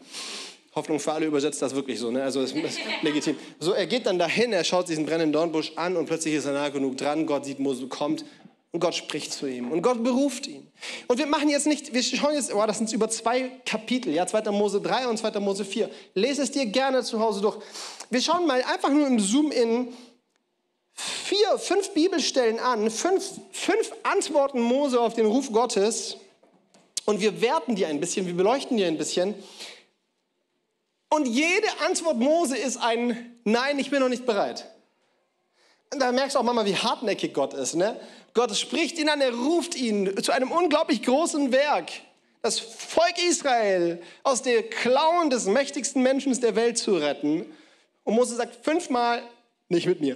[0.76, 2.22] Hoffnung für alle übersetzt das wirklich so, ne?
[2.22, 3.36] also das ist legitim.
[3.60, 6.54] So, er geht dann dahin, er schaut diesen brennenden Dornbusch an und plötzlich ist er
[6.54, 8.24] nah genug dran, Gott sieht, Mose kommt
[8.72, 10.68] und Gott spricht zu ihm und Gott beruft ihn.
[11.08, 14.28] Und wir machen jetzt nicht, wir schauen jetzt, oh, das sind über zwei Kapitel, ja,
[14.28, 14.52] 2.
[14.52, 15.40] Mose 3 und 2.
[15.40, 15.90] Mose 4.
[16.14, 17.58] Lese es dir gerne zu Hause durch.
[18.12, 19.88] Wir schauen mal einfach nur im Zoom-In
[20.94, 26.18] vier, fünf Bibelstellen an, fünf, fünf Antworten Mose auf den Ruf Gottes
[27.10, 29.34] und wir werten die ein bisschen, wir beleuchten die ein bisschen.
[31.10, 34.70] Und jede Antwort Mose ist ein Nein, ich bin noch nicht bereit.
[35.92, 37.74] Und da merkst du auch manchmal, wie hartnäckig Gott ist.
[37.74, 38.00] Ne?
[38.36, 41.90] Gott spricht ihn an, er ruft ihn zu einem unglaublich großen Werk,
[42.44, 47.52] das Volk Israel aus der Klauen des mächtigsten Menschen der Welt zu retten.
[48.04, 49.24] Und Mose sagt fünfmal,
[49.68, 50.16] nicht mit mir.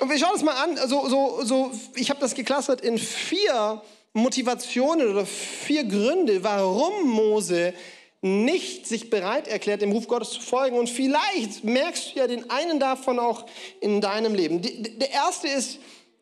[0.00, 3.80] Und wir schauen uns mal an, so, so, so, ich habe das geklustert in vier
[4.14, 7.74] Motivationen oder vier Gründe, warum Mose
[8.20, 10.78] nicht sich bereit erklärt, dem Ruf Gottes zu folgen.
[10.78, 13.46] Und vielleicht merkst du ja den einen davon auch
[13.80, 14.62] in deinem Leben.
[14.62, 15.78] Der erste ist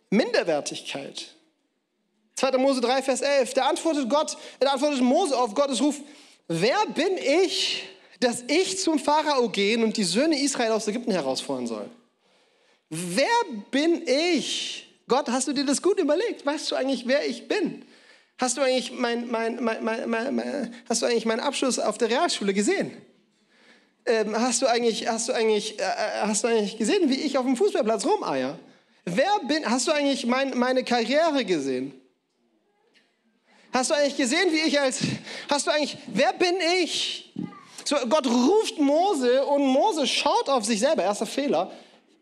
[0.08, 1.34] Minderwertigkeit.
[2.36, 2.56] 2.
[2.56, 3.54] Mose 3, Vers 11.
[3.54, 6.00] Da antwortet Gott, da antwortet Mose auf Gottes Ruf.
[6.48, 7.82] Wer bin ich,
[8.18, 11.90] dass ich zum Pharao gehen und die Söhne Israel aus Ägypten herausfordern soll?
[12.88, 13.26] Wer
[13.70, 16.46] bin ich, Gott, hast du dir das gut überlegt?
[16.46, 17.84] Weißt du eigentlich, wer ich bin?
[18.38, 22.96] Hast du eigentlich, mein, mein, mein, hast du eigentlich meinen Abschluss auf der Realschule gesehen?
[24.06, 27.38] ähm, hast, du eigentlich, hast, du eigentlich, äh, äh, hast du eigentlich gesehen, wie ich
[27.38, 28.58] auf dem Fußballplatz rumeier?
[29.04, 31.94] Wer bin, hast du eigentlich mein, meine Karriere gesehen?
[33.72, 35.00] Hast du eigentlich gesehen, wie ich als,
[35.48, 37.32] hast du eigentlich, wer bin ich?
[37.84, 41.70] So, Gott ruft Mose und Mose schaut auf sich selber, erster Fehler.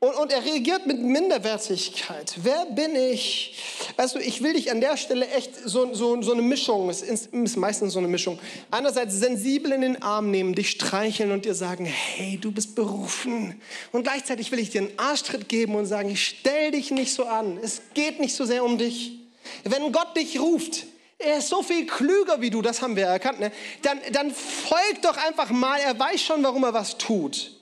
[0.01, 2.37] Und, und, er reagiert mit Minderwertigkeit.
[2.43, 3.57] Wer bin ich?
[3.97, 7.03] Weißt du, ich will dich an der Stelle echt so, so, so eine Mischung, es
[7.03, 8.39] ist, ist meistens so eine Mischung.
[8.71, 13.61] Einerseits sensibel in den Arm nehmen, dich streicheln und dir sagen, hey, du bist berufen.
[13.91, 17.59] Und gleichzeitig will ich dir einen Arschtritt geben und sagen, stell dich nicht so an.
[17.61, 19.19] Es geht nicht so sehr um dich.
[19.65, 20.87] Wenn Gott dich ruft,
[21.19, 23.51] er ist so viel klüger wie du, das haben wir erkannt, ne?
[23.83, 27.58] dann, dann folg doch einfach mal, er weiß schon, warum er was tut.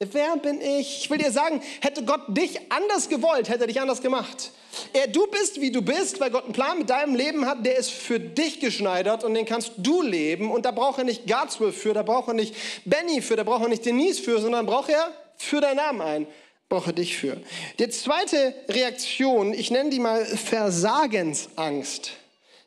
[0.00, 0.98] Wer bin ich?
[0.98, 4.50] Ich will dir sagen, hätte Gott dich anders gewollt, hätte er dich anders gemacht.
[4.92, 7.76] Er, du bist, wie du bist, weil Gott einen Plan mit deinem Leben hat, der
[7.76, 10.50] ist für dich geschneidert und den kannst du leben.
[10.50, 13.62] Und da braucht er nicht Garzwell für, da braucht er nicht Benny für, da braucht
[13.62, 16.26] er nicht Denise für, sondern braucht er für deinen Namen ein.
[16.68, 17.36] Braucht er dich für.
[17.78, 22.12] Die zweite Reaktion, ich nenne die mal Versagensangst.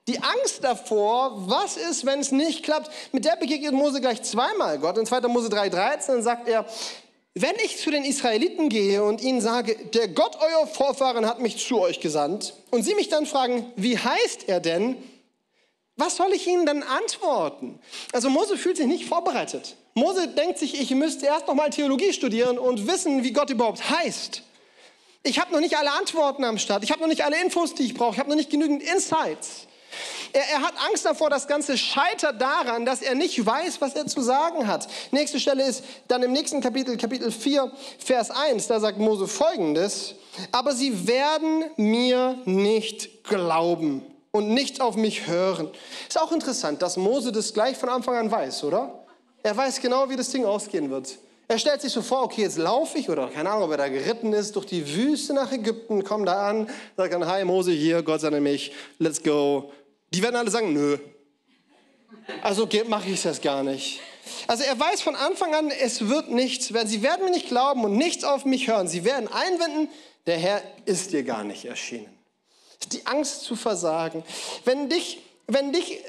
[0.08, 4.80] Die Angst davor, was ist, wenn es nicht klappt, mit der begegnet Mose gleich zweimal
[4.80, 4.98] Gott.
[4.98, 5.22] In 2.
[5.28, 6.66] Mose 3,13 sagt er,
[7.42, 11.66] wenn ich zu den Israeliten gehe und ihnen sage, der Gott euer Vorfahren hat mich
[11.66, 14.98] zu euch gesandt, und sie mich dann fragen, wie heißt er denn?
[15.96, 17.80] Was soll ich ihnen dann antworten?
[18.14, 19.76] Also Mose fühlt sich nicht vorbereitet.
[19.96, 23.90] Mose denkt sich, ich müsste erst noch mal Theologie studieren und wissen, wie Gott überhaupt
[23.90, 24.44] heißt.
[25.24, 26.84] Ich habe noch nicht alle Antworten am Start.
[26.84, 28.14] Ich habe noch nicht alle Infos, die ich brauche.
[28.14, 29.68] Ich habe noch nicht genügend Insights.
[30.34, 34.08] Er, er, hat Angst davor, das Ganze scheitert daran, dass er nicht weiß, was er
[34.08, 34.88] zu sagen hat.
[35.12, 38.68] Nächste Stelle ist dann im nächsten Kapitel, Kapitel 4, Vers 1.
[38.68, 40.16] Da sagt Mose folgendes.
[40.52, 45.70] Aber sie werden mir nicht glauben und nicht auf mich hören.
[46.08, 49.04] Ist auch interessant, dass Mose das gleich von Anfang an weiß, oder?
[49.44, 51.18] Er weiß genau, wie das Ding ausgehen wird.
[51.50, 53.88] Er stellt sich so vor, okay, jetzt laufe ich, oder keine Ahnung, ob er da
[53.88, 58.04] geritten ist, durch die Wüste nach Ägypten, komm da an, sagt dann, hi Mose, hier,
[58.04, 59.72] Gott sei mich, let's go,
[60.14, 60.98] die werden alle sagen, nö.
[62.42, 64.02] Also mache ich das gar nicht.
[64.48, 66.88] Also er weiß von Anfang an, es wird nichts werden.
[66.88, 68.88] Sie werden mir nicht glauben und nichts auf mich hören.
[68.88, 69.90] Sie werden einwenden,
[70.26, 72.10] der Herr ist dir gar nicht erschienen.
[72.92, 74.24] Die Angst zu versagen.
[74.66, 76.00] Wenn dich, wenn dich,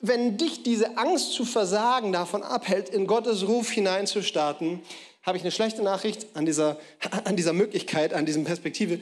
[0.00, 4.82] wenn dich diese Angst zu versagen davon abhält, in Gottes Ruf hineinzustarten,
[5.22, 6.78] habe ich eine schlechte Nachricht an dieser,
[7.24, 9.00] an dieser Möglichkeit, an diesem Perspektive,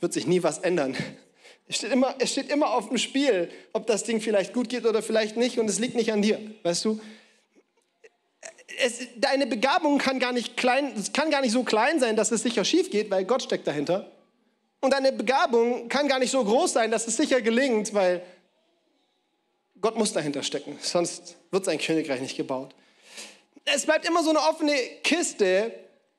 [0.00, 0.96] wird sich nie was ändern.
[1.68, 4.84] Es steht, immer, es steht immer auf dem Spiel, ob das Ding vielleicht gut geht
[4.84, 7.00] oder vielleicht nicht und es liegt nicht an dir, weißt du?
[8.78, 12.42] Es, deine Begabung kann gar, nicht klein, kann gar nicht so klein sein, dass es
[12.42, 14.10] sicher schief geht, weil Gott steckt dahinter.
[14.80, 18.22] Und deine Begabung kann gar nicht so groß sein, dass es sicher gelingt, weil
[19.80, 20.78] Gott muss dahinter stecken.
[20.80, 22.74] Sonst wird sein Königreich nicht gebaut.
[23.64, 25.72] Es bleibt immer so eine offene Kiste,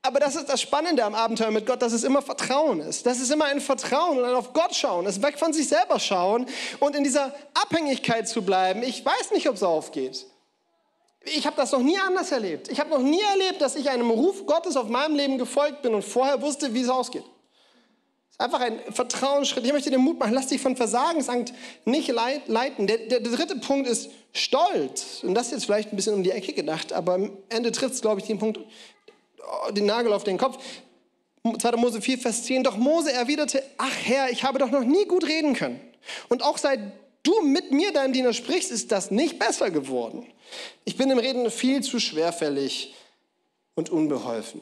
[0.06, 3.06] aber das ist das Spannende am Abenteuer mit Gott, dass es immer Vertrauen ist.
[3.06, 5.98] Das ist immer ein Vertrauen und ein auf Gott schauen, es weg von sich selber
[5.98, 6.46] schauen
[6.82, 8.84] und in dieser Abhängigkeit zu bleiben.
[8.84, 10.26] Ich weiß nicht, ob es aufgeht.
[11.24, 12.68] Ich habe das noch nie anders erlebt.
[12.70, 15.96] Ich habe noch nie erlebt, dass ich einem Ruf Gottes auf meinem Leben gefolgt bin
[15.96, 17.24] und vorher wusste, wie es ausgeht.
[18.30, 19.66] Es ist einfach ein Vertrauensschritt.
[19.66, 21.54] Ich möchte dir Mut machen, lass dich von Versagensangst
[21.86, 22.88] nicht leiten.
[22.88, 25.24] Der, der, der dritte Punkt ist Stolz.
[25.24, 27.94] Und das ist jetzt vielleicht ein bisschen um die Ecke gedacht, aber am Ende trifft
[27.94, 28.60] es, glaube ich, den Punkt
[29.72, 30.58] den Nagel auf den Kopf.
[31.44, 31.72] 2.
[31.74, 32.64] Mose 4, Vers 10.
[32.64, 35.80] Doch Mose erwiderte, ach Herr, ich habe doch noch nie gut reden können.
[36.30, 36.80] Und auch seit
[37.24, 40.26] du mit mir, deinem Diener, sprichst, ist das nicht besser geworden.
[40.86, 42.94] Ich bin im Reden viel zu schwerfällig
[43.76, 44.62] und unbeholfen.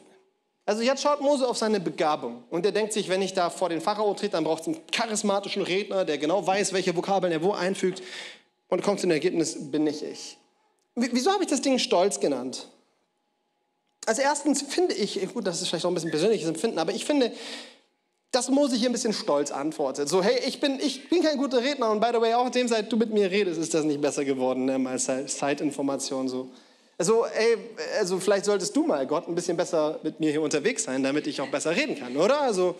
[0.64, 3.68] Also jetzt schaut Mose auf seine Begabung und er denkt sich, wenn ich da vor
[3.68, 7.42] den Pharao trete, dann braucht es einen charismatischen Redner, der genau weiß, welche Vokabeln er
[7.42, 8.00] wo einfügt
[8.68, 10.38] und kommt zum Ergebnis, bin nicht ich.
[10.94, 12.68] Wieso habe ich das Ding Stolz genannt?
[14.06, 17.04] Als erstens finde ich, gut, das ist vielleicht auch ein bisschen persönliches Empfinden, aber ich
[17.04, 17.32] finde,
[18.32, 20.08] dass Mose hier ein bisschen stolz antwortet.
[20.08, 22.66] So, hey, ich bin, ich bin kein guter Redner und by the way, auch dem,
[22.66, 26.50] seit du mit mir redest, ist das nicht besser geworden, ne, als Zeitinformation so.
[26.98, 27.56] Also, ey,
[27.98, 31.26] also vielleicht solltest du mal, Gott, ein bisschen besser mit mir hier unterwegs sein, damit
[31.26, 32.40] ich auch besser reden kann, oder?
[32.40, 32.76] Also,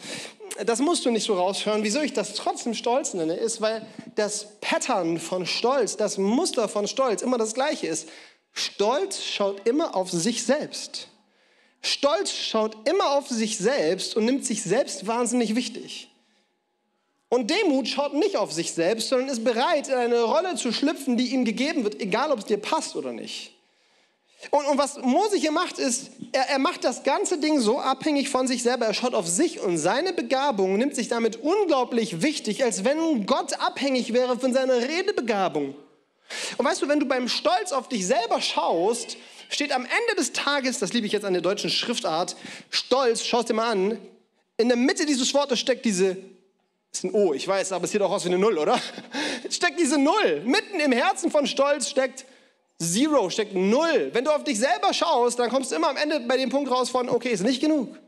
[0.64, 1.82] das musst du nicht so raushören.
[1.82, 6.86] Wieso ich das trotzdem Stolz nenne, ist, weil das Pattern von Stolz, das Muster von
[6.86, 8.08] Stolz immer das gleiche ist.
[8.52, 11.08] Stolz schaut immer auf sich selbst.
[11.82, 16.08] Stolz schaut immer auf sich selbst und nimmt sich selbst wahnsinnig wichtig.
[17.28, 21.16] Und Demut schaut nicht auf sich selbst, sondern ist bereit, in eine Rolle zu schlüpfen,
[21.16, 23.52] die ihm gegeben wird, egal ob es dir passt oder nicht.
[24.50, 28.28] Und, und was Mose hier macht, ist, er, er macht das ganze Ding so abhängig
[28.28, 28.86] von sich selber.
[28.86, 33.54] Er schaut auf sich und seine Begabung, nimmt sich damit unglaublich wichtig, als wenn Gott
[33.60, 35.74] abhängig wäre von seiner Redebegabung.
[36.56, 39.16] Und weißt du, wenn du beim Stolz auf dich selber schaust,
[39.48, 42.36] steht am Ende des Tages, das liebe ich jetzt an der deutschen Schriftart,
[42.70, 43.98] stolz, schau es dir mal an,
[44.56, 46.16] in der Mitte dieses Wortes steckt diese,
[46.92, 48.78] ist ein O, ich weiß, aber es sieht auch aus wie eine Null, oder?
[49.50, 50.42] Steckt diese Null.
[50.44, 52.26] Mitten im Herzen von Stolz steckt
[52.78, 54.10] Zero, steckt Null.
[54.12, 56.70] Wenn du auf dich selber schaust, dann kommst du immer am Ende bei dem Punkt
[56.70, 57.98] raus von, okay, ist nicht genug.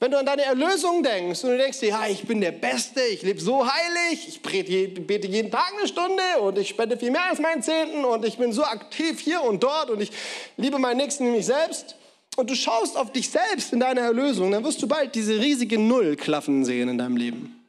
[0.00, 3.00] Wenn du an deine Erlösung denkst und du denkst dir, ja, ich bin der Beste,
[3.00, 7.24] ich lebe so heilig, ich bete jeden Tag eine Stunde und ich spende viel mehr
[7.30, 10.10] als meinen Zehnten und ich bin so aktiv hier und dort und ich
[10.56, 11.96] liebe meinen Nächsten wie mich selbst.
[12.36, 15.78] Und du schaust auf dich selbst in deiner Erlösung, dann wirst du bald diese riesige
[15.78, 17.64] Null klaffen sehen in deinem Leben.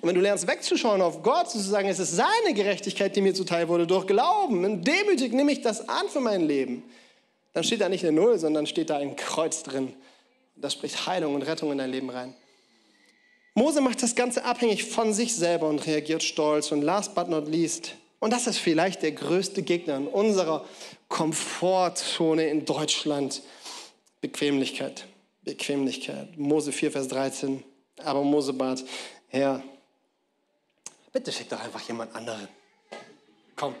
[0.00, 3.34] Und wenn du lernst wegzuschauen auf Gott, zu sagen, es ist seine Gerechtigkeit, die mir
[3.34, 6.84] zuteil wurde durch Glauben, und demütig nehme ich das an für mein Leben,
[7.52, 9.92] dann steht da nicht eine Null, sondern steht da ein Kreuz drin.
[10.62, 12.34] Das spricht Heilung und Rettung in dein Leben rein.
[13.54, 16.70] Mose macht das Ganze abhängig von sich selber und reagiert stolz.
[16.70, 20.64] Und last but not least, und das ist vielleicht der größte Gegner in unserer
[21.08, 23.42] Komfortzone in Deutschland,
[24.20, 25.06] Bequemlichkeit.
[25.42, 26.38] Bequemlichkeit.
[26.38, 27.64] Mose 4, Vers 13.
[27.98, 28.84] Aber Mose bat,
[29.28, 29.62] Herr,
[31.12, 32.46] bitte schick doch einfach jemand anderen.
[33.56, 33.74] Komm.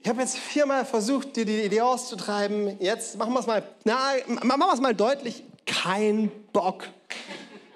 [0.00, 2.78] Ich habe jetzt viermal versucht, dir die Idee auszutreiben.
[2.80, 4.16] Jetzt machen wir es mal, na,
[4.80, 6.88] mal deutlich kein Bock.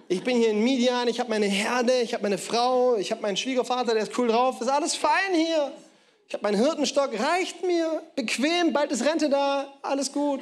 [0.08, 3.20] Ich bin hier in Midian, ich habe meine Herde, ich habe meine Frau, ich habe
[3.20, 5.72] meinen Schwiegervater, der ist cool drauf, ist alles fein hier.
[6.26, 10.40] Ich habe meinen Hirtenstock, reicht mir, bequem, bald ist Rente da, alles gut.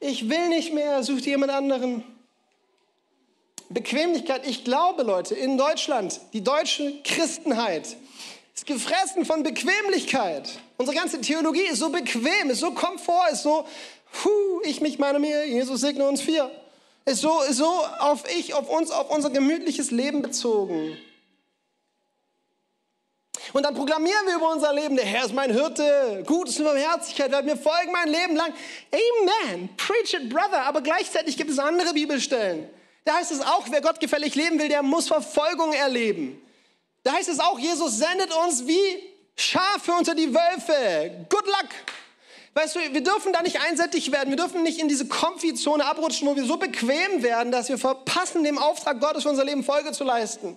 [0.00, 2.04] Ich will nicht mehr, such dir jemand anderen.
[3.68, 7.96] Bequemlichkeit, ich glaube, Leute, in Deutschland, die deutsche Christenheit
[8.54, 10.50] ist gefressen von Bequemlichkeit.
[10.76, 13.66] Unsere ganze Theologie ist so bequem, ist so Komfort, ist so
[14.12, 16.50] Puh, ich mich, meine mir, Jesus segne uns vier.
[17.04, 20.96] Ist so, ist so auf ich, auf uns, auf unser gemütliches Leben bezogen.
[23.52, 27.32] Und dann programmieren wir über unser Leben, der Herr ist mein Hirte, Gutes und Barmherzigkeit
[27.32, 28.52] wird mir folgen mein Leben lang.
[28.92, 30.62] Amen, preach it, brother.
[30.66, 32.68] Aber gleichzeitig gibt es andere Bibelstellen.
[33.04, 36.40] Da heißt es auch, wer Gott gefällig leben will, der muss Verfolgung erleben.
[37.02, 39.02] Da heißt es auch, Jesus sendet uns wie
[39.34, 41.26] Schafe unter die Wölfe.
[41.28, 41.68] Good luck.
[42.54, 44.30] Weißt du, wir dürfen da nicht einseitig werden.
[44.30, 48.42] Wir dürfen nicht in diese Comfy-Zone abrutschen, wo wir so bequem werden, dass wir verpassen,
[48.42, 50.56] dem Auftrag Gottes für unser Leben Folge zu leisten.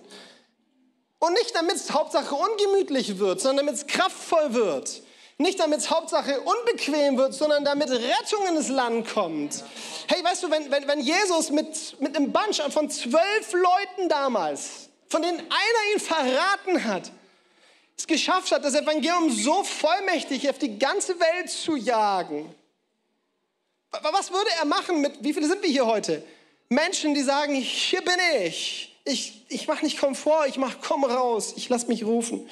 [1.20, 5.02] Und nicht damit es Hauptsache ungemütlich wird, sondern damit es kraftvoll wird.
[5.38, 9.64] Nicht damit es Hauptsache unbequem wird, sondern damit Rettung in das Land kommt.
[10.08, 14.90] Hey, weißt du, wenn, wenn, wenn Jesus mit, mit einem Bunch von zwölf Leuten damals,
[15.08, 17.10] von denen einer ihn verraten hat,
[17.96, 22.52] es geschafft hat, das Evangelium so vollmächtig auf die ganze Welt zu jagen.
[24.12, 26.22] Was würde er machen mit, wie viele sind wir hier heute?
[26.68, 28.90] Menschen, die sagen, hier bin ich.
[29.06, 32.48] Ich, ich mache nicht Komfort, ich mache komm raus, ich lass mich rufen.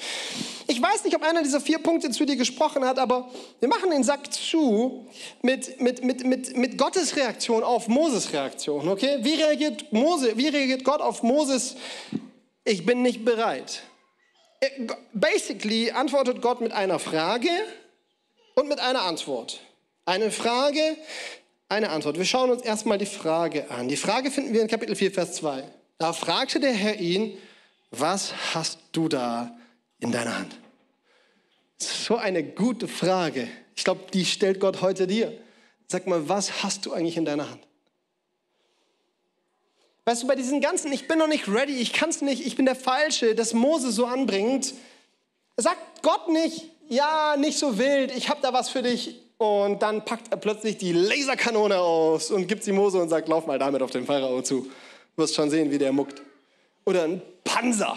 [0.66, 3.88] Ich weiß nicht, ob einer dieser vier Punkte zu dir gesprochen hat, aber wir machen
[3.90, 5.06] den Sack zu
[5.40, 8.86] mit, mit, mit, mit, mit Gottes Reaktion auf Moses Reaktion.
[8.86, 9.16] Okay?
[9.22, 11.74] Wie reagiert Mose, wie reagiert Gott auf Moses?
[12.64, 13.82] Ich bin nicht bereit.
[14.62, 17.50] Äh, basically antwortet Gott mit einer Frage
[18.54, 19.60] und mit einer Antwort.
[20.04, 20.96] Eine Frage,
[21.68, 22.16] eine Antwort.
[22.16, 23.88] Wir schauen uns erstmal die Frage an.
[23.88, 25.64] Die Frage finden wir in Kapitel 4, Vers 2.
[25.98, 27.36] Da fragte der Herr ihn,
[27.90, 29.56] was hast du da
[29.98, 30.56] in deiner Hand?
[31.78, 33.48] So eine gute Frage.
[33.74, 35.36] Ich glaube, die stellt Gott heute dir.
[35.88, 37.66] Sag mal, was hast du eigentlich in deiner Hand?
[40.04, 42.56] Weißt du, bei diesen ganzen, ich bin noch nicht ready, ich kann es nicht, ich
[42.56, 44.74] bin der Falsche, das Mose so anbringt,
[45.56, 49.20] sagt Gott nicht, ja, nicht so wild, ich habe da was für dich.
[49.38, 53.46] Und dann packt er plötzlich die Laserkanone aus und gibt sie Mose und sagt, lauf
[53.46, 54.62] mal damit auf den Pharao zu.
[55.16, 56.22] Du wirst schon sehen, wie der muckt.
[56.84, 57.96] Oder ein Panzer.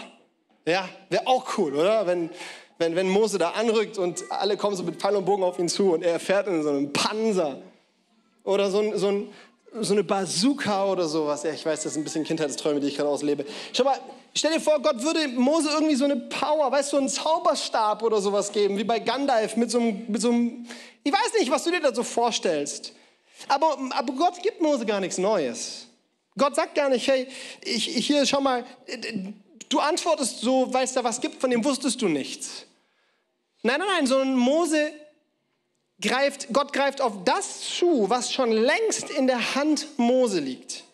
[0.64, 2.06] Ja, wäre auch cool, oder?
[2.06, 2.30] Wenn,
[2.78, 5.68] wenn, wenn Mose da anrückt und alle kommen so mit Pfeil und Bogen auf ihn
[5.68, 7.58] zu und er fährt in so einem Panzer.
[8.44, 9.28] Oder so ein, so ein,
[9.80, 11.42] so eine Bazooka oder sowas.
[11.42, 13.44] Ja, ich weiß, das sind ein bisschen Kindheitsträume, die ich gerade auslebe.
[13.72, 13.98] Schau mal,
[14.34, 18.02] stell dir vor, Gott würde Mose irgendwie so eine Power, weißt du, so einen Zauberstab
[18.02, 20.66] oder sowas geben, wie bei Gandalf mit so einem, mit so einem
[21.06, 22.92] ich weiß nicht, was du dir da so vorstellst.
[23.46, 25.86] Aber, aber Gott gibt Mose gar nichts Neues.
[26.36, 27.28] Gott sagt gar nicht, hey,
[27.62, 28.64] ich, hier, schau mal,
[29.68, 32.66] du antwortest so, weil es da was gibt, von dem wusstest du nichts.
[33.62, 34.92] Nein, nein, nein, sondern Mose
[36.00, 40.84] greift, Gott greift auf das zu, was schon längst in der Hand Mose liegt.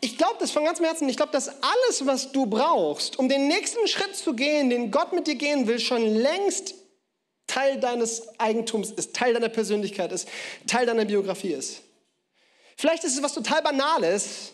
[0.00, 1.08] Ich glaube das von ganzem Herzen.
[1.08, 5.12] Ich glaube, dass alles, was du brauchst, um den nächsten Schritt zu gehen, den Gott
[5.12, 6.74] mit dir gehen will, schon längst
[7.46, 10.28] Teil deines Eigentums ist, Teil deiner Persönlichkeit ist,
[10.66, 11.82] Teil deiner Biografie ist.
[12.76, 14.52] Vielleicht ist es was total Banales,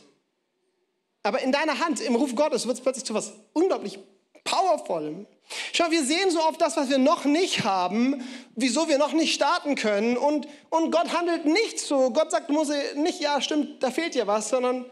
[1.22, 3.98] aber in deiner Hand, im Ruf Gottes, wird es plötzlich zu was unglaublich
[4.44, 5.26] Powervollem.
[5.72, 8.22] Schau, wir sehen so oft das, was wir noch nicht haben,
[8.54, 10.16] wieso wir noch nicht starten können.
[10.16, 12.10] Und, und Gott handelt nicht so.
[12.10, 14.84] Gott sagt Mose nicht, ja, stimmt, da fehlt dir was, sondern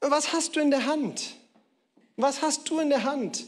[0.00, 1.34] was hast du in der Hand?
[2.16, 3.46] Was hast du in der Hand?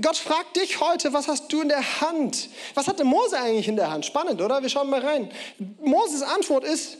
[0.00, 2.48] Gott fragt dich heute, was hast du in der Hand?
[2.74, 4.04] Was hatte Mose eigentlich in der Hand?
[4.04, 4.62] Spannend, oder?
[4.62, 5.30] Wir schauen mal rein.
[5.80, 6.98] Moses Antwort ist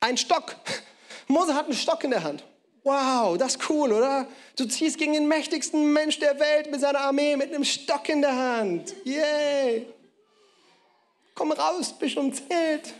[0.00, 0.56] ein Stock.
[1.28, 2.44] Mose hat einen Stock in der Hand.
[2.86, 4.28] Wow, das ist cool, oder?
[4.54, 8.22] Du ziehst gegen den mächtigsten Mensch der Welt mit seiner Armee mit einem Stock in
[8.22, 8.94] der Hand.
[9.02, 9.88] Yay!
[11.34, 12.94] Komm raus, bist um Zelt.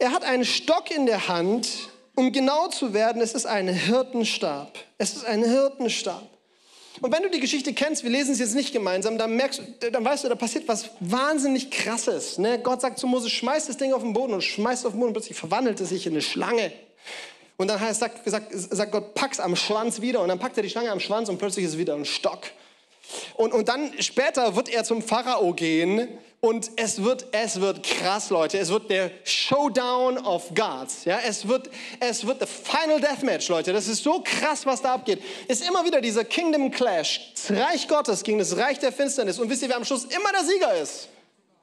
[0.00, 1.68] Er hat einen Stock in der Hand.
[2.16, 4.76] Um genau zu werden, es ist ein Hirtenstab.
[4.98, 6.28] Es ist ein Hirtenstab.
[7.00, 10.04] Und wenn du die Geschichte kennst, wir lesen es jetzt nicht gemeinsam, dann merkst dann
[10.04, 12.38] weißt du, da passiert was wahnsinnig krasses.
[12.38, 12.58] Ne?
[12.58, 14.98] Gott sagt zu Moses, schmeiß das Ding auf den Boden und schmeißt es auf den
[14.98, 16.72] Boden und plötzlich verwandelt es sich in eine Schlange.
[17.60, 20.62] Und dann heißt, sagt, sagt, sagt Gott, pack's am Schwanz wieder und dann packt er
[20.62, 22.40] die Schlange am Schwanz und plötzlich ist es wieder ein Stock.
[23.34, 26.08] Und, und dann später wird er zum Pharao gehen
[26.40, 28.56] und es wird, es wird krass, Leute.
[28.56, 31.04] Es wird der Showdown of Gods.
[31.04, 31.68] Ja, es wird,
[32.00, 33.74] es wird the Final Deathmatch, Leute.
[33.74, 35.22] Das ist so krass, was da abgeht.
[35.46, 37.34] Es ist immer wieder dieser Kingdom Clash.
[37.34, 39.38] Das Reich Gottes gegen das Reich der Finsternis.
[39.38, 41.08] Und wisst ihr, wer am Schluss immer der Sieger ist?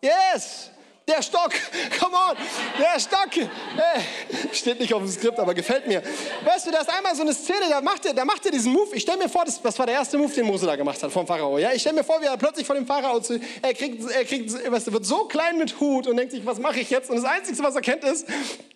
[0.04, 0.70] Yes!
[1.08, 1.54] Der Stock,
[2.02, 2.36] come on,
[2.78, 3.38] der Stock.
[3.38, 6.04] Äh, steht nicht auf dem Skript, aber gefällt mir.
[6.44, 8.74] Weißt du, da ist einmal so eine Szene, da macht er, da macht er diesen
[8.74, 8.94] Move.
[8.94, 11.10] Ich stelle mir vor, das, das war der erste Move, den Mose da gemacht hat
[11.10, 11.60] vom Pharao.
[11.60, 11.72] Ja?
[11.72, 14.52] Ich stelle mir vor, wie er plötzlich vor dem Pharao zu, er kriegt, er kriegt,
[14.70, 17.10] weißt du, wird so klein mit Hut und denkt sich, was mache ich jetzt?
[17.10, 18.28] Und das Einzige, was er kennt, ist,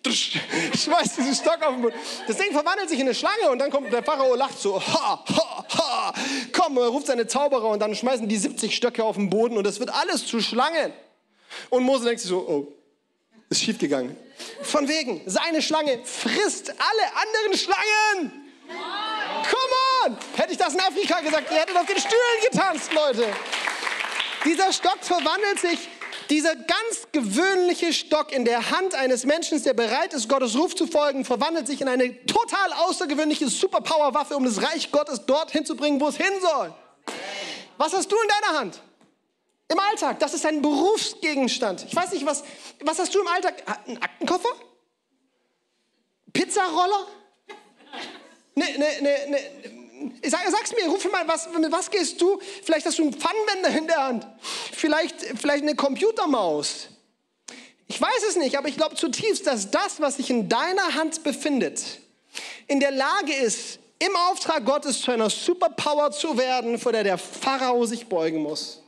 [0.06, 1.96] schmeißt diesen Stock auf den Boden.
[2.26, 5.22] Das Ding verwandelt sich in eine Schlange und dann kommt der Pharao lacht so, ha,
[5.36, 6.14] ha, ha.
[6.50, 9.66] Komm, er ruft seine Zauberer und dann schmeißen die 70 Stöcke auf den Boden und
[9.66, 10.94] es wird alles zu Schlangen.
[11.70, 12.72] Und Mose denkt sich so, oh,
[13.48, 14.16] ist schief gegangen.
[14.62, 18.32] Von wegen, seine Schlange frisst alle anderen Schlangen.
[18.68, 20.16] Come on!
[20.36, 23.26] Hätte ich das in Afrika gesagt, ihr hättet auf den Stühlen getanzt, Leute.
[24.44, 25.78] Dieser Stock verwandelt sich,
[26.30, 30.86] dieser ganz gewöhnliche Stock in der Hand eines Menschen, der bereit ist, Gottes Ruf zu
[30.86, 36.00] folgen, verwandelt sich in eine total außergewöhnliche Superpower-Waffe, um das Reich Gottes dorthin zu bringen,
[36.00, 36.74] wo es hin soll.
[37.76, 38.80] Was hast du in deiner Hand?
[39.72, 41.86] Im Alltag, das ist ein Berufsgegenstand.
[41.88, 42.44] Ich weiß nicht, was,
[42.80, 43.62] was hast du im Alltag?
[43.86, 44.50] Ein Aktenkoffer?
[46.30, 47.06] Pizzaroller?
[48.54, 50.20] Ne, ne, ne, ne.
[50.28, 52.38] Sag, sag's mir, ruf mal, was, mit was gehst du?
[52.62, 54.26] Vielleicht hast du einen Pfannenwender in der Hand.
[54.72, 56.88] Vielleicht, vielleicht eine Computermaus.
[57.86, 61.22] Ich weiß es nicht, aber ich glaube zutiefst, dass das, was sich in deiner Hand
[61.22, 61.82] befindet,
[62.66, 67.16] in der Lage ist, im Auftrag Gottes zu einer Superpower zu werden, vor der der
[67.16, 68.81] Pharao sich beugen muss.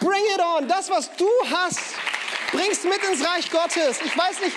[0.00, 0.68] Bring it on.
[0.68, 1.80] Das, was du hast,
[2.52, 4.00] bringst mit ins Reich Gottes.
[4.04, 4.56] Ich weiß nicht.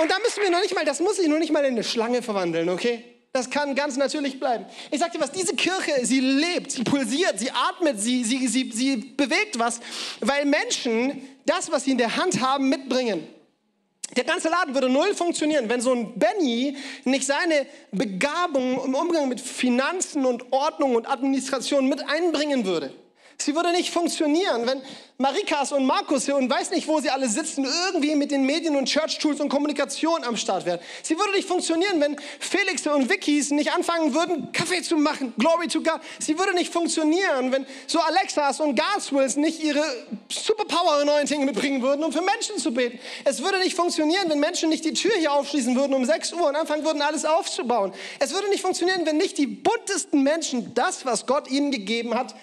[0.00, 1.84] Und da müssen wir noch nicht mal, das muss ich noch nicht mal in eine
[1.84, 3.04] Schlange verwandeln, okay?
[3.32, 4.66] Das kann ganz natürlich bleiben.
[4.90, 8.70] Ich sag dir was, diese Kirche, sie lebt, sie pulsiert, sie atmet, sie, sie, sie,
[8.72, 9.80] sie bewegt was,
[10.20, 13.28] weil Menschen das, was sie in der Hand haben, mitbringen.
[14.16, 19.28] Der ganze Laden würde null funktionieren, wenn so ein Benny nicht seine Begabung im Umgang
[19.28, 22.92] mit Finanzen und Ordnung und Administration mit einbringen würde.
[23.42, 24.82] Sie würde nicht funktionieren, wenn
[25.20, 28.74] Marikas und Markus hier und weiß nicht, wo sie alle sitzen, irgendwie mit den Medien
[28.74, 30.80] und Church Tools und Kommunikation am Start wären.
[31.02, 35.34] Sie würde nicht funktionieren, wenn Felix und Vickys nicht anfangen würden, Kaffee zu machen.
[35.36, 36.00] Glory to God.
[36.18, 39.84] Sie würde nicht funktionieren, wenn so Alexas und Garswills nicht ihre
[40.30, 42.98] Superpower Anointing mitbringen würden, um für Menschen zu beten.
[43.24, 46.48] Es würde nicht funktionieren, wenn Menschen nicht die Tür hier aufschließen würden um 6 Uhr
[46.48, 47.92] und anfangen würden, alles aufzubauen.
[48.20, 52.34] Es würde nicht funktionieren, wenn nicht die buntesten Menschen das, was Gott ihnen gegeben hat,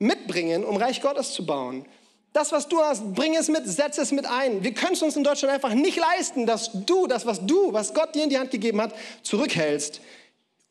[0.00, 1.86] mitbringen, um Reich Gottes zu bauen.
[2.32, 4.62] Das, was du hast, bring es mit, setz es mit ein.
[4.62, 7.92] Wir können es uns in Deutschland einfach nicht leisten, dass du das, was du, was
[7.92, 10.00] Gott dir in die Hand gegeben hat, zurückhältst.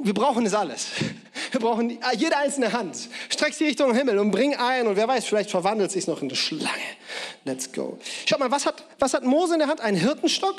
[0.02, 0.88] Wir brauchen es alles.
[1.52, 3.10] Wir brauchen jede einzelne Hand.
[3.28, 4.88] Streck sie Richtung Himmel und bring ein.
[4.88, 6.70] Und wer weiß, vielleicht verwandelt sich noch in eine Schlange.
[7.44, 7.98] Let's go.
[8.26, 9.82] Schau mal, was hat, was hat Mose in der Hand?
[9.82, 10.56] Ein Hirtenstock?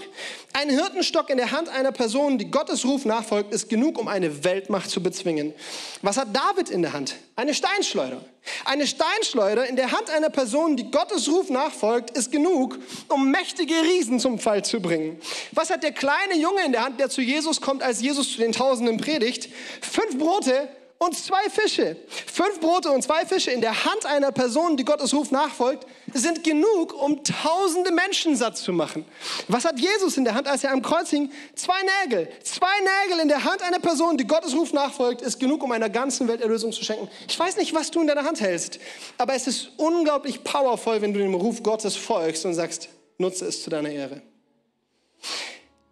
[0.53, 4.45] Ein Hirtenstock in der Hand einer Person, die Gottes Ruf nachfolgt, ist genug, um eine
[4.45, 5.55] Weltmacht zu bezwingen.
[6.03, 7.15] Was hat David in der Hand?
[7.37, 8.21] Eine Steinschleuder.
[8.65, 12.79] Eine Steinschleuder in der Hand einer Person, die Gottes Ruf nachfolgt, ist genug,
[13.09, 15.21] um mächtige Riesen zum Fall zu bringen.
[15.53, 18.39] Was hat der kleine Junge in der Hand, der zu Jesus kommt, als Jesus zu
[18.39, 19.49] den Tausenden predigt?
[19.83, 20.69] Fünf Brote
[21.03, 21.97] und zwei Fische.
[22.27, 26.45] Fünf Brote und zwei Fische in der Hand einer Person, die Gottes Ruf nachfolgt, sind
[26.45, 29.07] genug, um tausende Menschen satt zu machen.
[29.49, 31.33] Was hat Jesus in der Hand, als er am Kreuz hing?
[31.55, 32.29] Zwei Nägel.
[32.43, 32.67] Zwei
[33.07, 36.29] Nägel in der Hand einer Person, die Gottes Ruf nachfolgt, ist genug, um einer ganzen
[36.29, 37.09] Welt Erlösung zu schenken.
[37.27, 38.79] Ich weiß nicht, was du in deiner Hand hältst,
[39.17, 43.63] aber es ist unglaublich powerful, wenn du dem Ruf Gottes folgst und sagst, nutze es
[43.63, 44.21] zu deiner Ehre.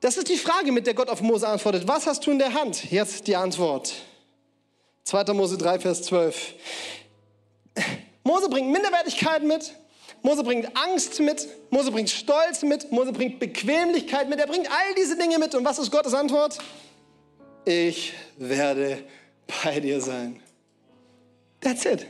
[0.00, 1.88] Das ist die Frage, mit der Gott auf Mose antwortet.
[1.88, 2.90] Was hast du in der Hand?
[2.90, 3.94] Jetzt die Antwort.
[5.09, 5.32] 2.
[5.32, 6.54] Mose 3, Vers 12.
[8.24, 9.74] Mose bringt Minderwertigkeit mit.
[10.20, 14.94] Mose bringt Angst mit, Mose bringt Stolz mit, Mose bringt Bequemlichkeit mit, er bringt all
[14.96, 15.54] diese Dinge mit.
[15.54, 16.59] Und was ist Gottes Antwort?
[17.64, 19.04] Ich werde
[19.64, 20.42] bei dir sein.
[21.61, 22.04] That's it.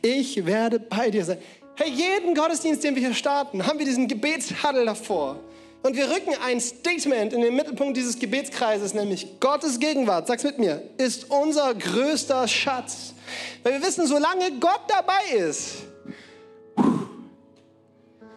[0.00, 1.38] Ich werde bei dir sein.
[1.74, 5.40] Hey, jeden Gottesdienst, den wir hier starten, haben wir diesen Gebetshuddle davor.
[5.82, 10.58] Und wir rücken ein Statement in den Mittelpunkt dieses Gebetskreises, nämlich Gottes Gegenwart, sag's mit
[10.58, 13.14] mir, ist unser größter Schatz.
[13.62, 15.76] Weil wir wissen, solange Gott dabei ist,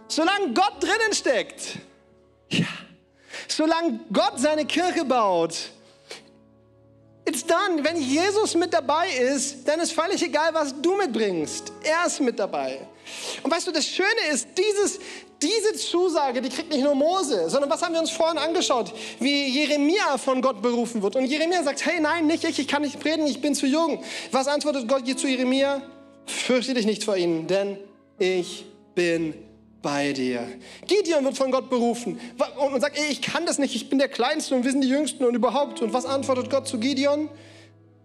[0.08, 1.80] solange Gott drinnen steckt,
[2.50, 2.68] ja,
[3.48, 5.72] solange Gott seine Kirche baut,
[7.26, 7.82] It's done.
[7.84, 11.72] Wenn Jesus mit dabei ist, dann ist völlig egal, was du mitbringst.
[11.84, 12.86] Er ist mit dabei.
[13.42, 15.00] Und weißt du, das Schöne ist, dieses,
[15.44, 18.94] diese Zusage, die kriegt nicht nur Mose, sondern was haben wir uns vorhin angeschaut?
[19.20, 21.16] Wie Jeremia von Gott berufen wird.
[21.16, 24.04] Und Jeremia sagt, hey, nein, nicht ich, ich kann nicht predigen, ich bin zu jung.
[24.32, 25.82] Was antwortet Gott hier zu Jeremia?
[26.26, 27.78] Fürchte dich nicht vor ihnen, denn
[28.18, 28.66] ich
[28.96, 29.34] bin
[29.82, 30.48] bei dir.
[30.88, 32.20] Gideon wird von Gott berufen
[32.58, 34.90] und sagt, ey, ich kann das nicht, ich bin der Kleinste und wir sind die
[34.90, 35.82] Jüngsten und überhaupt.
[35.82, 37.30] Und was antwortet Gott zu Gideon?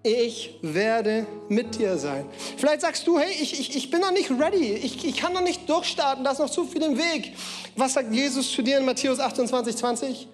[0.09, 2.25] Ich werde mit dir sein.
[2.57, 5.43] Vielleicht sagst du, hey, ich, ich, ich bin noch nicht ready, ich, ich kann noch
[5.43, 7.35] nicht durchstarten, da ist noch zu viel im Weg.
[7.77, 10.29] Was sagt Jesus zu dir in Matthäus 28, 20?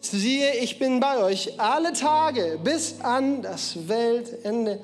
[0.00, 4.82] Siehe, ich bin bei euch alle Tage bis an das Weltende.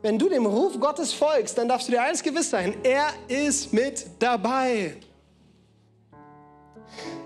[0.00, 3.72] Wenn du dem Ruf Gottes folgst, dann darfst du dir eins gewiss sein, er ist
[3.72, 4.96] mit dabei.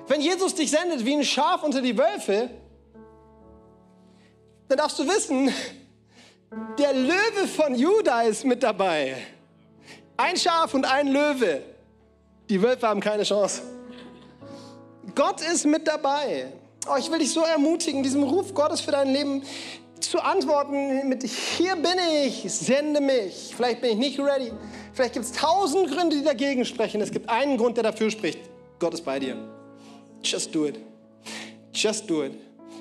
[0.08, 2.48] Wenn Jesus dich sendet wie ein Schaf unter die Wölfe,
[4.68, 5.52] dann darfst du wissen,
[6.78, 9.16] der Löwe von Juda ist mit dabei.
[10.16, 11.62] Ein Schaf und ein Löwe.
[12.48, 13.62] Die Wölfe haben keine Chance.
[15.14, 16.52] Gott ist mit dabei.
[16.88, 19.42] Oh, ich will dich so ermutigen, diesem Ruf Gottes für dein Leben
[20.00, 23.52] zu antworten mit, hier bin ich, sende mich.
[23.56, 24.52] Vielleicht bin ich nicht ready.
[24.92, 27.00] Vielleicht gibt es tausend Gründe, die dagegen sprechen.
[27.00, 28.40] Es gibt einen Grund, der dafür spricht.
[28.78, 29.36] Gott ist bei dir.
[30.22, 30.78] Just do it.
[31.72, 32.32] Just do it.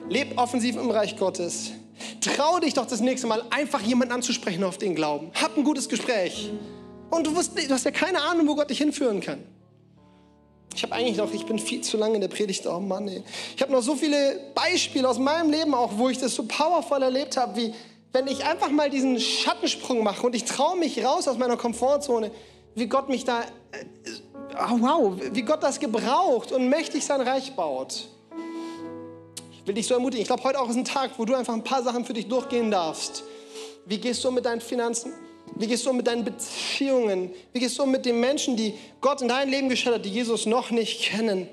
[0.09, 1.71] Leb offensiv im Reich Gottes.
[2.21, 5.31] Trau dich doch das nächste Mal, einfach jemanden anzusprechen auf den Glauben.
[5.39, 6.51] Hab ein gutes Gespräch.
[7.09, 9.43] Und du, wirst, du hast ja keine Ahnung, wo Gott dich hinführen kann.
[10.73, 13.23] Ich habe eigentlich noch, ich bin viel zu lange in der Predigt, oh Mann, ey.
[13.55, 17.03] Ich habe noch so viele Beispiele aus meinem Leben auch, wo ich das so powervoll
[17.03, 17.73] erlebt habe, wie
[18.13, 22.31] wenn ich einfach mal diesen Schattensprung mache und ich traue mich raus aus meiner Komfortzone,
[22.75, 23.43] wie Gott mich da,
[24.53, 28.07] oh wow, wie Gott das gebraucht und mächtig sein Reich baut.
[29.61, 30.23] Ich will dich so ermutigen.
[30.23, 32.27] Ich glaube, heute auch ist ein Tag, wo du einfach ein paar Sachen für dich
[32.27, 33.23] durchgehen darfst.
[33.85, 35.13] Wie gehst du mit deinen Finanzen?
[35.55, 37.31] Wie gehst du mit deinen Beziehungen?
[37.53, 40.47] Wie gehst du mit den Menschen, die Gott in dein Leben gestellt hat, die Jesus
[40.47, 41.47] noch nicht kennen?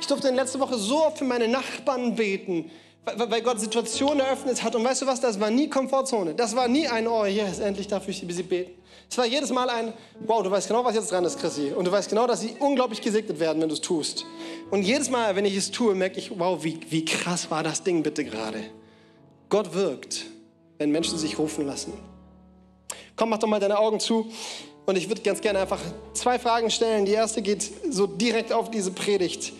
[0.00, 2.70] Ich durfte in letzter Woche so oft für meine Nachbarn beten,
[3.16, 4.74] weil Gott Situationen eröffnet hat.
[4.74, 6.34] Und weißt du was, das war nie Komfortzone.
[6.34, 8.72] Das war nie ein, oh, yes, endlich darf ich sie beten.
[9.10, 11.72] Es war jedes Mal ein, wow, du weißt genau, was jetzt dran ist, Chrissy.
[11.72, 14.24] Und du weißt genau, dass sie unglaublich gesegnet werden, wenn du es tust.
[14.70, 17.82] Und jedes Mal, wenn ich es tue, merke ich, wow, wie, wie krass war das
[17.82, 18.62] Ding bitte gerade.
[19.48, 20.26] Gott wirkt,
[20.78, 21.92] wenn Menschen sich rufen lassen.
[23.16, 24.30] Komm, mach doch mal deine Augen zu.
[24.86, 25.80] Und ich würde ganz gerne einfach
[26.14, 27.04] zwei Fragen stellen.
[27.04, 29.52] Die erste geht so direkt auf diese Predigt.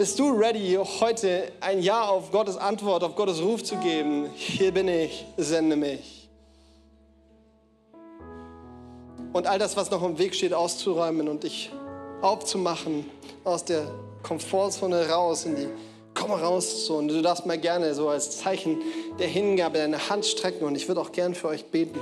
[0.00, 4.30] Bist du ready, heute ein Ja auf Gottes Antwort, auf Gottes Ruf zu geben?
[4.34, 6.30] Hier bin ich, sende mich.
[9.34, 11.70] Und all das, was noch im Weg steht, auszuräumen und dich
[12.22, 13.04] aufzumachen
[13.44, 13.90] aus der
[14.22, 15.68] Komfortzone raus in die
[16.14, 18.78] komm raus so und du darfst mal gerne so als Zeichen
[19.18, 22.00] der Hingabe deine Hand strecken und ich würde auch gern für euch beten.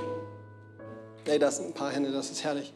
[1.25, 2.71] Ey, das sind ein paar Hände, das ist herrlich.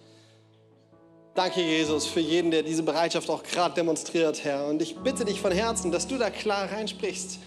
[1.35, 4.67] Danke, Jesus, für jeden, der diese Bereitschaft auch gerade demonstriert, Herr.
[4.67, 7.39] Und ich bitte dich von Herzen, dass du da klar reinsprichst,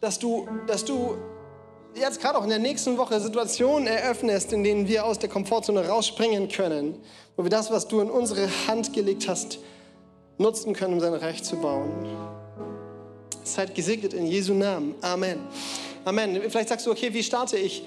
[0.00, 1.16] dass du, dass du
[1.94, 5.86] jetzt gerade auch in der nächsten Woche Situationen eröffnest, in denen wir aus der Komfortzone
[5.86, 6.98] rausspringen können,
[7.36, 9.60] wo wir das, was du in unsere Hand gelegt hast,
[10.38, 11.92] nutzen können, um sein Reich zu bauen.
[13.44, 14.96] Seid gesegnet in Jesu Namen.
[15.02, 15.38] Amen.
[16.04, 16.42] Amen.
[16.48, 17.84] Vielleicht sagst du, okay, wie starte ich?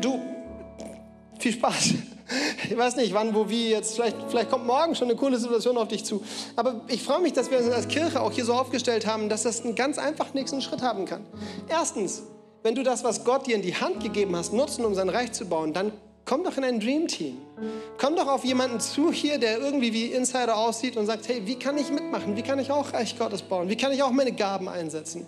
[0.00, 0.20] Du,
[1.38, 1.94] viel Spaß.
[2.70, 3.94] Ich weiß nicht, wann, wo, wie jetzt.
[3.94, 6.24] Vielleicht, vielleicht kommt morgen schon eine coole Situation auf dich zu.
[6.56, 9.42] Aber ich freue mich, dass wir uns als Kirche auch hier so aufgestellt haben, dass
[9.42, 11.26] das einen ganz einfach nächsten Schritt haben kann.
[11.68, 12.22] Erstens,
[12.62, 15.32] wenn du das, was Gott dir in die Hand gegeben hast, nutzen, um sein Reich
[15.32, 15.92] zu bauen, dann
[16.26, 17.36] Komm doch in ein Dream Team.
[17.98, 21.56] Komm doch auf jemanden zu hier, der irgendwie wie Insider aussieht und sagt, hey, wie
[21.56, 22.34] kann ich mitmachen?
[22.34, 23.68] Wie kann ich auch Reich Gottes bauen?
[23.68, 25.26] Wie kann ich auch meine Gaben einsetzen?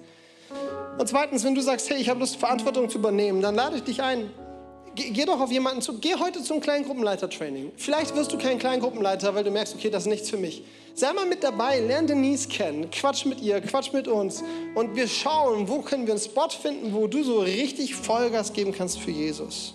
[0.96, 3.82] Und zweitens, wenn du sagst, hey, ich habe Lust, Verantwortung zu übernehmen, dann lade ich
[3.82, 4.30] dich ein.
[4.96, 5.98] Geh, doch auf jemanden zu.
[5.98, 7.72] Geh heute zum Kleingruppenleiter-Training.
[7.76, 10.62] Vielleicht wirst du kein Kleingruppenleiter, weil du merkst, okay, das ist nichts für mich.
[10.94, 14.42] Sei mal mit dabei, lern Denise kennen, quatsch mit ihr, quatsch mit uns
[14.74, 18.72] und wir schauen, wo können wir einen Spot finden, wo du so richtig Vollgas geben
[18.72, 19.74] kannst für Jesus.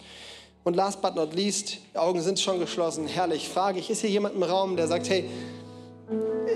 [0.63, 4.09] Und last but not least, die Augen sind schon geschlossen, herrlich, frage ich, ist hier
[4.09, 5.29] jemand im Raum, der sagt, hey,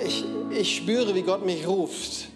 [0.03, 2.30] ich, ich spüre, wie Gott mich ruft,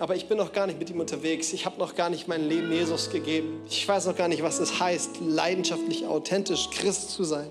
[0.00, 1.52] aber ich bin noch gar nicht mit ihm unterwegs.
[1.52, 3.60] Ich habe noch gar nicht mein Leben Jesus gegeben.
[3.68, 7.50] Ich weiß noch gar nicht, was es heißt, leidenschaftlich, authentisch Christ zu sein,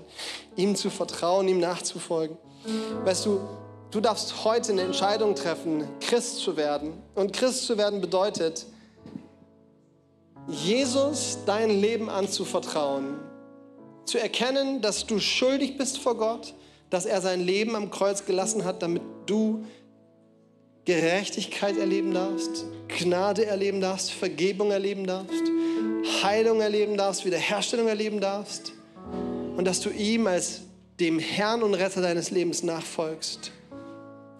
[0.56, 2.36] ihm zu vertrauen, ihm nachzufolgen.
[3.04, 3.40] Weißt du,
[3.92, 6.94] du darfst heute eine Entscheidung treffen, Christ zu werden.
[7.14, 8.66] Und Christ zu werden bedeutet,
[10.48, 13.20] Jesus dein Leben anzuvertrauen,
[14.06, 16.54] zu erkennen, dass du schuldig bist vor Gott,
[16.90, 19.64] dass er sein Leben am Kreuz gelassen hat, damit du
[20.90, 25.44] Gerechtigkeit erleben darfst, Gnade erleben darfst, Vergebung erleben darfst,
[26.24, 28.72] Heilung erleben darfst, Wiederherstellung erleben darfst
[29.56, 30.62] und dass du ihm als
[30.98, 33.52] dem Herrn und Retter deines Lebens nachfolgst.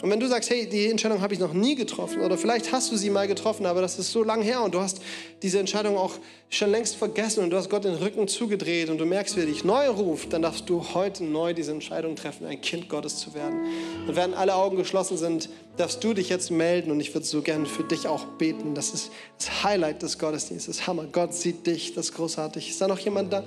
[0.03, 2.91] Und wenn du sagst, hey, die Entscheidung habe ich noch nie getroffen oder vielleicht hast
[2.91, 5.03] du sie mal getroffen, aber das ist so lang her und du hast
[5.43, 6.15] diese Entscheidung auch
[6.49, 9.47] schon längst vergessen und du hast Gott den Rücken zugedreht und du merkst, wie er
[9.47, 13.35] dich neu ruft, dann darfst du heute neu diese Entscheidung treffen, ein Kind Gottes zu
[13.35, 13.61] werden.
[14.09, 17.43] Und während alle Augen geschlossen sind, darfst du dich jetzt melden und ich würde so
[17.43, 18.75] gerne für dich auch beten.
[18.75, 20.87] Das ist das Highlight des Gottesdienstes.
[20.87, 21.07] Hammer.
[21.13, 22.71] Gott sieht dich, das ist großartig.
[22.71, 23.45] Ist da noch jemand da?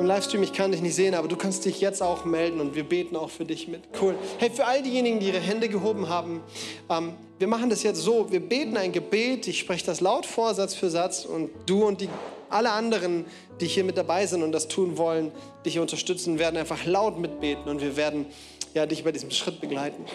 [0.00, 2.74] Im Livestream, ich kann dich nicht sehen, aber du kannst dich jetzt auch melden und
[2.74, 3.82] wir beten auch für dich mit.
[4.00, 4.14] Cool.
[4.38, 6.40] Hey, für all diejenigen, die ihre Hände gehoben haben,
[6.88, 10.54] ähm, wir machen das jetzt so, wir beten ein Gebet, ich spreche das laut vor,
[10.54, 12.08] Satz für Satz und du und die,
[12.48, 13.26] alle anderen,
[13.60, 15.32] die hier mit dabei sind und das tun wollen,
[15.66, 18.24] dich unterstützen, werden einfach laut mitbeten und wir werden
[18.72, 20.06] ja, dich bei diesem Schritt begleiten.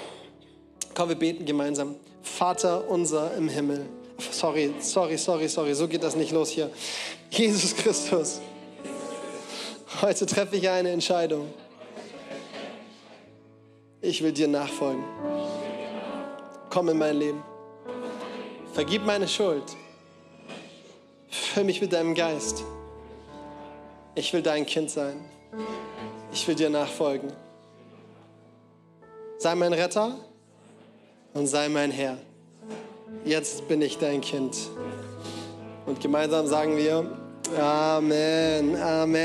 [0.95, 1.93] Komm, wir beten gemeinsam.
[2.23, 3.86] Vater unser im Himmel.
[4.31, 6.71] Sorry, sorry, sorry, sorry, so geht das nicht los hier.
[7.29, 8.41] Jesus Christus.
[10.01, 11.53] Heute treffe ich eine Entscheidung.
[14.01, 15.03] Ich will dir nachfolgen.
[16.69, 17.41] Komm in mein Leben.
[18.73, 19.63] Vergib meine Schuld.
[21.29, 22.63] Füll mich mit deinem Geist.
[24.15, 25.23] Ich will dein Kind sein.
[26.33, 27.31] Ich will dir nachfolgen.
[29.37, 30.17] Sei mein Retter
[31.33, 32.17] und sei mein Herr.
[33.23, 34.57] Jetzt bin ich dein Kind.
[35.85, 37.09] Und gemeinsam sagen wir,
[37.57, 39.15] Amen, Amen.